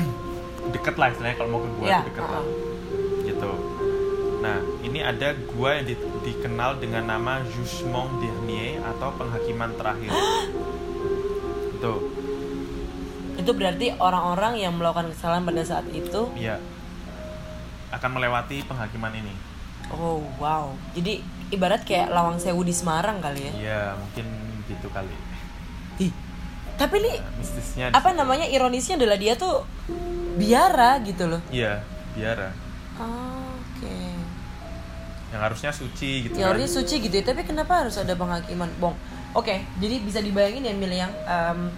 Deket 0.74 0.94
lah 0.98 1.06
istilahnya 1.08 1.36
kalau 1.38 1.50
mau 1.54 1.62
ke 1.62 1.70
gua 1.72 1.86
tuh 1.86 2.04
deket 2.04 2.24
lah. 2.24 2.42
uh-uh. 2.42 2.46
Gitu. 3.22 3.50
Nah, 4.38 4.56
ini 4.80 5.00
ada 5.00 5.34
gua 5.48 5.74
yang 5.74 5.86
di- 5.86 5.98
dikenal 6.24 6.78
dengan 6.78 7.04
nama 7.04 7.42
Jugement 7.44 8.18
Dernier 8.18 8.78
atau 8.84 9.10
penghakiman 9.12 9.74
terakhir. 9.74 10.10
Itu, 11.74 11.94
Itu 13.34 13.50
berarti 13.52 13.94
orang-orang 13.94 14.58
yang 14.58 14.74
melakukan 14.74 15.10
kesalahan 15.10 15.42
pada 15.42 15.62
saat 15.62 15.86
itu. 15.88 16.26
iya. 16.34 16.58
Akan 17.88 18.12
melewati 18.12 18.60
penghakiman 18.62 19.10
ini. 19.12 19.32
Oh 19.88 20.20
wow. 20.36 20.68
Jadi 20.92 21.22
ibarat 21.48 21.80
kayak 21.80 22.10
Lawang 22.10 22.36
Sewu 22.36 22.60
di 22.60 22.70
Semarang 22.70 23.18
kali 23.18 23.40
ya. 23.40 23.52
Iya, 23.54 23.82
mungkin 23.96 24.26
gitu 24.66 24.90
kali. 24.90 25.14
Ih. 25.98 26.12
Tapi 26.76 26.94
nih 26.98 27.16
Nah, 27.16 27.32
mistisnya 27.34 27.84
apa 27.88 28.10
situ. 28.10 28.18
namanya 28.18 28.46
ironisnya 28.46 28.94
adalah 28.96 29.16
dia 29.16 29.34
tuh 29.34 29.64
biara 30.36 31.00
gitu 31.00 31.26
loh. 31.26 31.40
Iya, 31.48 31.80
biara. 32.12 32.52
Oh. 32.98 33.47
Yang 35.28 35.42
harusnya 35.42 35.70
suci 35.70 36.10
gitu 36.24 36.34
Ya 36.34 36.44
kan. 36.44 36.48
harusnya 36.50 36.70
suci 36.72 36.94
gitu 36.98 37.14
ya, 37.14 37.24
tapi 37.24 37.42
kenapa 37.42 37.84
harus 37.84 37.94
ada 37.94 38.12
penghakiman? 38.12 38.68
Bong. 38.78 38.96
Oke, 39.32 39.60
jadi 39.76 40.00
bisa 40.00 40.18
dibayangin 40.18 40.64
ya 40.64 40.72
Mil 40.72 40.88
yang 40.88 41.12
em, 41.12 41.68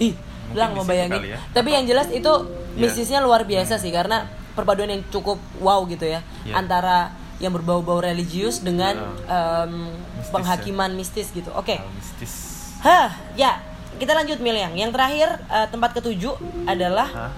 ih, 0.00 0.14
bilang 0.48 0.72
mau 0.72 0.82
bayangin. 0.82 1.20
ya. 1.26 1.38
Tapi 1.50 1.68
yang 1.70 1.84
jelas 1.84 2.08
itu 2.08 2.32
Iya. 2.72 2.80
mistisnya 2.82 3.20
luar 3.20 3.44
biasa 3.44 3.76
sih 3.76 3.88
karena 3.88 4.24
perpaduan 4.52 4.88
yang 4.88 5.04
cukup 5.06 5.36
wow 5.58 5.84
gitu 5.84 6.04
ya 6.04 6.24
Iya. 6.42 6.56
antara 6.56 7.12
yang 7.36 7.52
berbau-bau 7.52 8.00
religius 8.00 8.60
dengan 8.60 8.96
Iya. 8.96 9.68
em, 9.68 9.92
Mistis 10.16 10.32
penghakiman 10.32 10.90
mistis 10.92 11.28
gitu. 11.30 11.52
Oke. 11.52 11.76
Hal 11.76 11.92
mistis. 11.92 12.32
Hah, 12.80 13.12
ya. 13.34 13.60
Kita 13.96 14.12
lanjut 14.12 14.40
Mil 14.40 14.52
yang. 14.52 14.72
Yang 14.72 14.92
terakhir 14.92 15.28
eh, 15.46 15.66
tempat 15.68 15.90
ketujuh 15.94 16.32
adalah 16.64 17.08
Hah? 17.08 17.32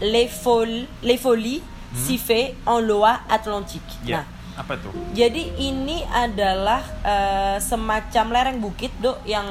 Les 0.00 0.28
Fol 0.28 0.84
Les 1.00 1.16
Folies 1.16 1.60
Siffé 1.90 2.52
en 2.64 2.78
Loire 2.78 3.24
Atlantique. 3.26 3.84
Hmm. 4.00 4.08
Ya. 4.08 4.20
Nah, 4.20 4.24
Apa 4.58 4.74
tuh? 4.74 4.90
jadi 5.14 5.54
ini 5.54 6.02
adalah 6.10 6.82
eh, 7.06 7.56
semacam 7.62 8.26
lereng 8.34 8.58
bukit 8.58 8.90
dok 8.98 9.22
yang 9.22 9.46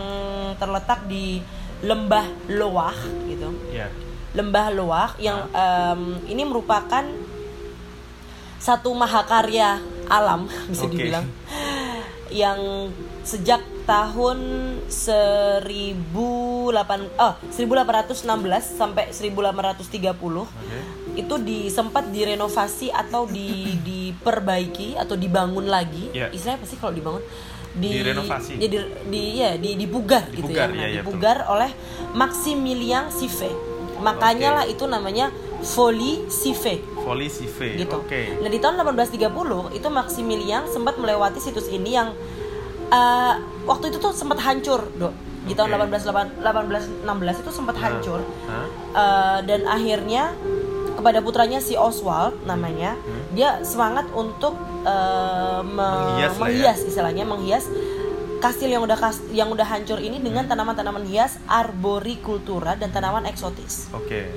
terletak 0.59 1.07
di 1.07 1.39
lembah 1.83 2.25
Loire 2.51 3.03
gitu. 3.29 3.49
Ya. 3.69 3.87
Lembah 4.33 4.67
Loire 4.73 5.13
yang 5.21 5.49
em, 5.53 6.01
ini 6.29 6.43
merupakan 6.45 7.05
satu 8.57 8.89
mahakarya 8.97 9.79
alam 10.09 10.49
bisa 10.71 10.85
Oke. 10.89 10.97
dibilang 10.97 11.25
yang 12.27 12.91
sejak 13.23 13.63
tahun 13.87 14.39
1008 14.91 16.03
oh 17.15 17.33
1816 17.55 18.27
sampai 18.75 19.15
1830 19.15 20.11
Oke. 20.43 20.79
Itu 21.17 21.35
di 21.39 21.67
sempat 21.67 22.07
direnovasi 22.07 22.87
atau 22.87 23.25
di 23.25 23.73
diperbaiki 23.87 24.95
atau 24.95 25.13
dibangun 25.13 25.65
lagi 25.65 26.13
Iya. 26.13 26.29
istilahnya 26.29 26.61
apa 26.61 26.65
sih 26.65 26.77
kalau 26.77 26.93
dibangun 26.93 27.23
di 27.73 27.89
Direnovasi. 27.93 28.57
jadi 28.57 28.77
di 29.05 29.21
ya 29.37 29.53
di 29.53 29.75
dipugar, 29.75 30.29
gitu 30.31 30.49
ya 30.49 30.65
Dipugar, 30.65 30.67
Nah, 30.67 30.77
iya, 30.77 30.87
iya, 30.87 30.95
dipugar 30.97 31.37
oleh 31.47 31.69
Maximilien 32.13 33.09
Siffé 33.09 33.51
makanya 33.97 34.49
Oke. 34.49 34.57
lah 34.57 34.65
itu 34.67 34.83
namanya 34.85 35.25
Folie 35.59 36.25
Siffé 36.27 36.81
Foli 36.97 37.25
Sive. 37.27 37.79
gitu. 37.79 37.97
Oke. 37.97 38.35
Nah 38.37 38.49
di 38.51 38.59
tahun 38.59 38.77
1830 38.77 39.31
itu 39.71 39.87
Maximilian 39.87 40.67
sempat 40.67 40.99
melewati 40.99 41.39
situs 41.39 41.65
ini 41.67 41.95
yang 41.95 42.11
eh, 42.89 43.33
waktu 43.63 43.89
itu 43.89 43.97
tuh 43.97 44.11
sempat 44.11 44.37
hancur, 44.37 44.85
dok. 44.93 45.15
Di 45.43 45.55
tahun 45.55 45.71
Oke. 45.71 45.95
18, 45.95 46.43
1816 46.43 47.41
itu 47.41 47.51
sempat 47.53 47.79
hancur 47.79 48.19
Hah? 48.45 48.67
Eh, 48.91 49.39
dan 49.45 49.63
akhirnya 49.65 50.35
kepada 50.97 51.21
putranya 51.21 51.59
si 51.59 51.77
Oswald 51.77 52.41
namanya 52.43 52.97
Hmm. 52.97 53.23
dia 53.31 53.61
semangat 53.61 54.09
untuk 54.11 54.57
eh, 54.81 55.61
me- 55.63 55.83
Menghias 56.09 56.31
ya. 56.31 56.39
menghias 56.39 56.79
istilahnya 56.81 57.23
menghias 57.23 57.65
kastil 58.37 58.69
yang 58.69 58.81
udah 58.81 58.95
kas- 58.95 59.27
yang 59.31 59.47
udah 59.47 59.63
hancur 59.63 59.97
ini 59.97 60.17
dengan 60.17 60.43
Hmm. 60.43 60.51
tanaman-tanaman 60.51 61.05
hias 61.05 61.37
arborikultura 61.47 62.73
dan 62.73 62.89
tanaman 62.89 63.25
eksotis. 63.25 63.89
Oke. 63.91 64.29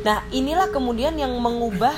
Nah, 0.00 0.22
inilah 0.30 0.68
kemudian 0.68 1.12
yang 1.14 1.32
mengubah 1.34 1.92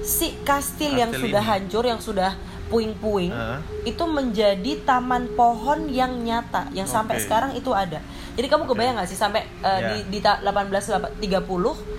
si 0.00 0.34
kastil 0.42 0.92
yang 0.92 1.10
Kastil 1.10 1.28
sudah 1.28 1.40
ini. 1.40 1.50
hancur, 1.50 1.84
yang 1.84 2.00
sudah 2.00 2.30
puing-puing, 2.70 3.28
Heeh. 3.28 3.58
itu 3.84 4.04
menjadi 4.06 4.72
taman 4.80 5.26
pohon 5.34 5.90
yang 5.90 6.14
nyata, 6.16 6.70
yang 6.70 6.86
sampai 6.86 7.18
Oke. 7.18 7.26
sekarang 7.26 7.50
itu 7.52 7.68
ada. 7.70 7.98
Jadi 8.30 8.46
kamu 8.46 8.64
kebayang 8.64 8.94
nggak 8.94 9.10
sih 9.10 9.18
sampai 9.18 9.42
uh, 9.60 9.74
Ya. 9.74 9.98
di, 9.98 10.08
di 10.08 10.18
ta- 10.18 10.38
1830 10.38 11.18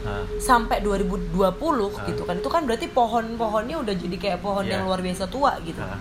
Hah. 0.01 0.23
sampai 0.39 0.79
2020 0.79 1.27
Ah. 1.91 2.07
gitu 2.07 2.23
kan? 2.23 2.35
Itu 2.35 2.47
kan 2.47 2.63
berarti 2.63 2.87
pohon-pohonnya 2.87 3.77
udah 3.77 3.93
jadi 3.93 4.15
kayak 4.15 4.39
pohon 4.39 4.63
Ya. 4.63 4.79
yang 4.79 4.87
luar 4.87 4.99
biasa 4.99 5.27
tua 5.27 5.59
gitu. 5.61 5.77
Hah. 5.77 5.99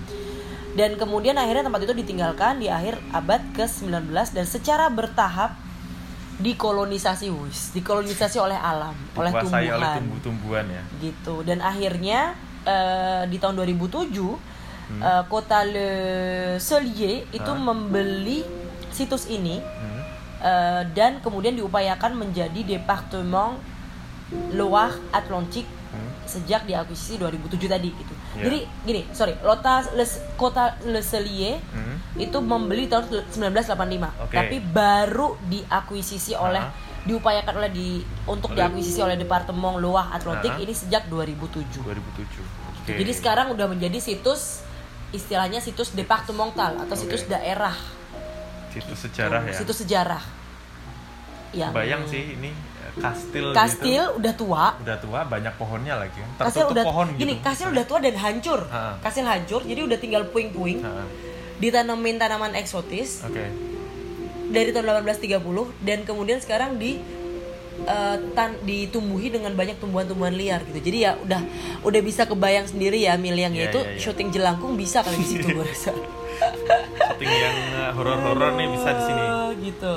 Dan 0.70 0.94
kemudian 0.94 1.34
akhirnya 1.34 1.66
tempat 1.66 1.82
itu 1.82 1.92
ditinggalkan 1.92 2.56
di 2.56 2.70
akhir 2.70 3.02
abad 3.10 3.42
ke-19 3.52 3.90
dan 4.30 4.46
secara 4.46 4.86
bertahap 4.86 5.58
dikolonisasi 6.38 7.28
wis, 7.28 7.68
dikolonisasi 7.70 8.38
oleh 8.38 8.56
alam, 8.56 8.96
oleh 9.12 9.28
Dikuasai 9.28 9.66
oleh 9.66 9.76
tumbuhan 9.76 9.98
tumbuh-tumbuhan 9.98 10.64
ya. 10.66 10.82
gitu 10.98 11.34
dan 11.42 11.60
akhirnya 11.60 12.32
eh, 12.62 13.22
di 13.26 13.36
tahun 13.36 13.60
2007 13.60 14.08
Hmm. 14.90 15.00
eh, 15.00 15.22
kota 15.24 15.62
Le 15.62 15.88
Solier 16.58 17.22
itu 17.28 17.52
membeli 17.52 18.42
situs 18.90 19.26
ini 19.26 19.56
Hmm. 19.56 20.00
eh, 20.40 20.82
dan 20.90 21.18
kemudian 21.18 21.54
diupayakan 21.54 22.16
menjadi 22.16 22.60
departemen 22.68 23.54
Loire 24.50 24.94
Atlantique 25.10 25.66
Hmm. 25.90 26.06
sejak 26.22 26.62
diakuisisi 26.64 27.18
2007 27.18 27.66
tadi 27.66 27.90
gitu. 27.90 28.14
Ya. 28.36 28.46
Jadi 28.46 28.58
gini, 28.84 29.02
sorry, 29.10 29.34
Lota 29.40 29.82
Le, 29.90 30.06
kota 30.34 30.78
Le 30.84 31.02
Solier 31.02 31.58
Hmm. 31.66 31.98
itu 32.14 32.38
membeli 32.38 32.86
tahun 32.86 33.10
1985 33.28 34.14
Oke. 34.20 34.30
tapi 34.32 34.58
baru 34.60 35.34
diakuisisi 35.44 36.34
oleh 36.34 36.62
diupayakan 37.00 37.54
oleh 37.58 37.70
di 37.70 37.88
untuk 38.24 38.50
Oleh- 38.50 38.62
diakuisisi 38.62 39.00
oleh 39.00 39.16
Departemen 39.16 39.78
Loire 39.78 40.12
Atlantique 40.12 40.52
Ah. 40.52 40.62
ini 40.62 40.70
sejak 40.72 41.06
2007. 41.06 41.82
2007 41.82 42.38
Oke. 42.70 42.94
Jadi 42.94 43.12
sekarang 43.12 43.50
udah 43.50 43.66
menjadi 43.66 43.98
situs 43.98 44.62
istilahnya 45.10 45.58
situs 45.58 45.90
departemental 45.92 46.78
atau 46.80 46.94
situs 46.94 47.26
daerah. 47.26 47.74
situs 48.70 49.02
sejarah 49.02 49.42
ya 49.50 49.54
Situs 49.58 49.82
sejarah. 49.82 50.22
Ya. 51.50 51.74
bayang 51.74 52.06
sih 52.06 52.38
ini 52.38 52.54
eh, 52.54 52.92
kastil 53.02 53.50
Kastil 53.50 53.98
gitu. 54.06 54.18
udah 54.22 54.34
tua. 54.38 54.64
udah 54.78 54.98
tua 55.02 55.20
banyak 55.26 55.50
pohonnya 55.58 55.98
lagi 55.98 56.22
Kastil 56.38 56.70
tertutup 56.70 56.74
udah 56.78 56.84
pohon 56.86 57.06
gini, 57.18 57.34
gitu 57.34 57.42
kastil 57.42 57.68
udah 57.74 57.84
tua 57.90 57.98
dan 57.98 58.14
hancur. 58.14 58.60
Ah. 58.70 58.94
Kastil 59.02 59.26
hancur, 59.26 59.66
jadi 59.66 59.80
udah 59.82 59.98
tinggal 59.98 60.22
puing-puing. 60.30 60.78
Ha, 60.86 61.02
Ditanamin 61.58 62.16
tanaman 62.16 62.54
eksotis 62.54 63.26
oke 63.26 63.44
dari 64.50 64.70
tahun 64.74 65.06
1830 65.06 65.86
dan 65.86 65.98
kemudian 66.02 66.38
sekarang 66.42 66.74
di 66.74 66.98
eh, 67.80 68.16
tan 68.30 68.58
ditumbuhi 68.60 69.28
dengan 69.28 69.52
banyak 69.52 69.76
tumbuhan-tumbuhan 69.76 70.32
liar 70.32 70.60
gitu. 70.64 70.80
Jadi 70.82 70.98
ya 71.00 71.16
udah 71.16 71.40
udah 71.80 72.00
bisa 72.00 72.24
kebayang 72.24 72.66
sendiri 72.66 73.00
ya 73.00 73.14
Miliang 73.16 73.52
Iya, 73.52 73.68
itu 73.68 73.80
iya, 73.80 73.90
iya. 73.90 74.00
syuting 74.00 74.28
jelangkung 74.30 74.74
bisa 74.74 75.00
kali 75.00 75.16
di 75.16 75.26
situ 75.28 75.46
gue 75.48 75.64
rasa. 75.64 75.92
setting 77.00 77.28
yang 77.28 77.56
eh, 77.78 77.90
horor-horor 77.92 78.54
nih 78.54 78.68
bisa 78.70 78.88
di 78.90 79.02
sini 79.02 79.22
Oh, 79.22 79.48
gitu. 79.54 79.94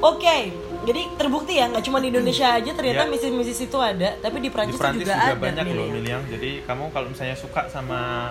Oke, 0.00 0.52
jadi 0.84 1.02
terbukti 1.14 1.56
ya 1.56 1.66
nggak 1.66 1.80
cuma 1.82 1.96
di 1.96 2.08
Indonesia 2.08 2.52
aja 2.52 2.70
ternyata 2.70 3.02
Ya. 3.02 3.08
misi-misi 3.08 3.56
itu 3.58 3.78
ada, 3.78 4.14
tapi 4.18 4.36
di 4.36 4.42
di 4.42 4.50
Prancis, 4.50 4.76
Prancis 4.76 5.00
juga, 5.00 5.14
juga, 5.14 5.24
ada 5.24 5.34
banyak 5.34 5.64
loh 5.66 5.72
Miliang. 5.88 5.94
Miliang 5.96 6.22
jadi 6.28 6.50
kamu 6.62 6.84
kalau 6.90 7.08
misalnya 7.08 7.34
suka 7.34 7.66
sama 7.66 8.30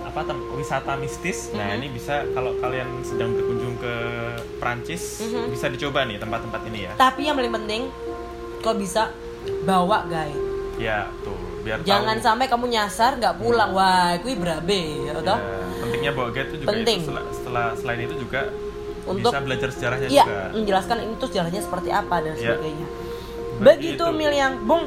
apa 0.00 0.20
tem- 0.22 0.48
wisata 0.50 0.94
mistis 0.96 1.50
nah 1.50 1.66
Mhm. 1.66 1.76
ini 1.76 1.86
bisa 1.90 2.22
kalau 2.30 2.54
kalian 2.56 2.88
sedang 3.02 3.34
berkunjung 3.34 3.74
ke 3.76 3.94
Prancis 4.56 5.18
Mhm. 5.20 5.50
bisa 5.50 5.66
dicoba 5.68 6.02
nih 6.04 6.16
tempat-tempat 6.16 6.60
ini 6.64 6.78
ya 6.80 6.92
Tapi 6.96 7.20
yang 7.22 7.34
paling 7.34 7.52
penting 7.52 7.82
kalau 8.60 8.76
bisa 8.76 9.10
bawa 9.64 10.04
guide. 10.06 10.40
ya 10.76 11.04
tuh 11.20 11.36
biar 11.60 11.76
Jangan 11.84 12.16
tahu 12.16 12.24
sampai 12.24 12.46
kamu 12.48 12.66
nyasar 12.68 13.20
nggak 13.20 13.36
pulang. 13.36 13.70
Wah, 13.72 14.16
kui 14.18 14.32
berabe, 14.32 14.80
ya 15.04 15.12
toh? 15.20 15.36
Ya, 15.36 15.60
pentingnya 15.76 16.12
bawa 16.12 16.28
guide 16.30 16.48
itu 16.48 16.56
juga 16.58 16.68
Penting. 16.72 16.98
itu 16.98 17.04
setelah, 17.04 17.24
setelah 17.30 17.66
selain 17.76 18.00
itu 18.00 18.14
juga 18.16 18.40
Untuk- 19.04 19.28
bisa 19.28 19.38
belajar 19.40 19.68
sejarahnya 19.68 20.08
Iya, 20.08 20.24
juga 20.24 20.38
menjelaskan 20.56 20.96
ini 21.00 21.14
tuh 21.20 21.28
jalannya 21.28 21.60
seperti 21.60 21.88
apa 21.90 22.16
dan 22.20 22.32
Ya. 22.32 22.40
sebagainya. 22.56 22.86
Begitu. 23.60 24.00
Begitu 24.00 24.04
Miliang. 24.10 24.54
Bon, 24.64 24.82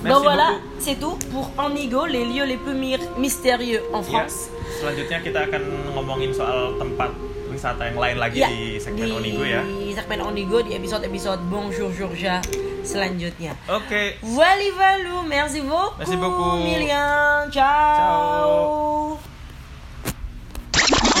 Merci 0.00 0.04
ben 0.04 0.20
voilà, 0.20 0.48
c'est 0.78 0.96
tout 0.96 1.16
pour 1.28 1.48
Onigo, 1.56 2.04
les 2.04 2.24
lieux 2.24 2.44
les 2.44 2.56
plus 2.56 2.76
mystérieux 3.16 3.80
en 3.92 4.00
Ya, 4.00 4.08
France. 4.24 4.52
selanjutnya 4.74 5.20
kita 5.20 5.48
akan 5.48 5.62
ngomongin 5.92 6.28
soal 6.30 6.76
tempat 6.76 7.08
wisata 7.48 7.88
yang 7.88 7.96
lain 7.96 8.16
lagi 8.18 8.40
Ya, 8.40 8.48
di 8.48 8.76
segmen 8.76 9.06
di 9.06 9.12
Onigo 9.12 9.44
ya 9.46 9.62
segmen 9.94 10.20
Onigo 10.20 10.58
di 10.60 10.74
episode-episode 10.74 11.40
Bonjour 11.46 11.88
Georgia 11.88 12.42
selanjutnya. 12.84 13.56
oke 13.68 14.16
Voilà, 14.22 14.68
voilà, 14.76 15.22
merci 15.26 15.60
beaucoup. 15.60 15.96
Merci 15.98 16.16
beaucoup. 16.16 16.56
Milian. 16.62 17.50
Ciao. 17.50 17.96
Ciao. 17.96 19.18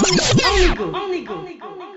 Onigo. 0.04 0.84
Onigo. 0.92 1.34
Onigo. 1.40 1.63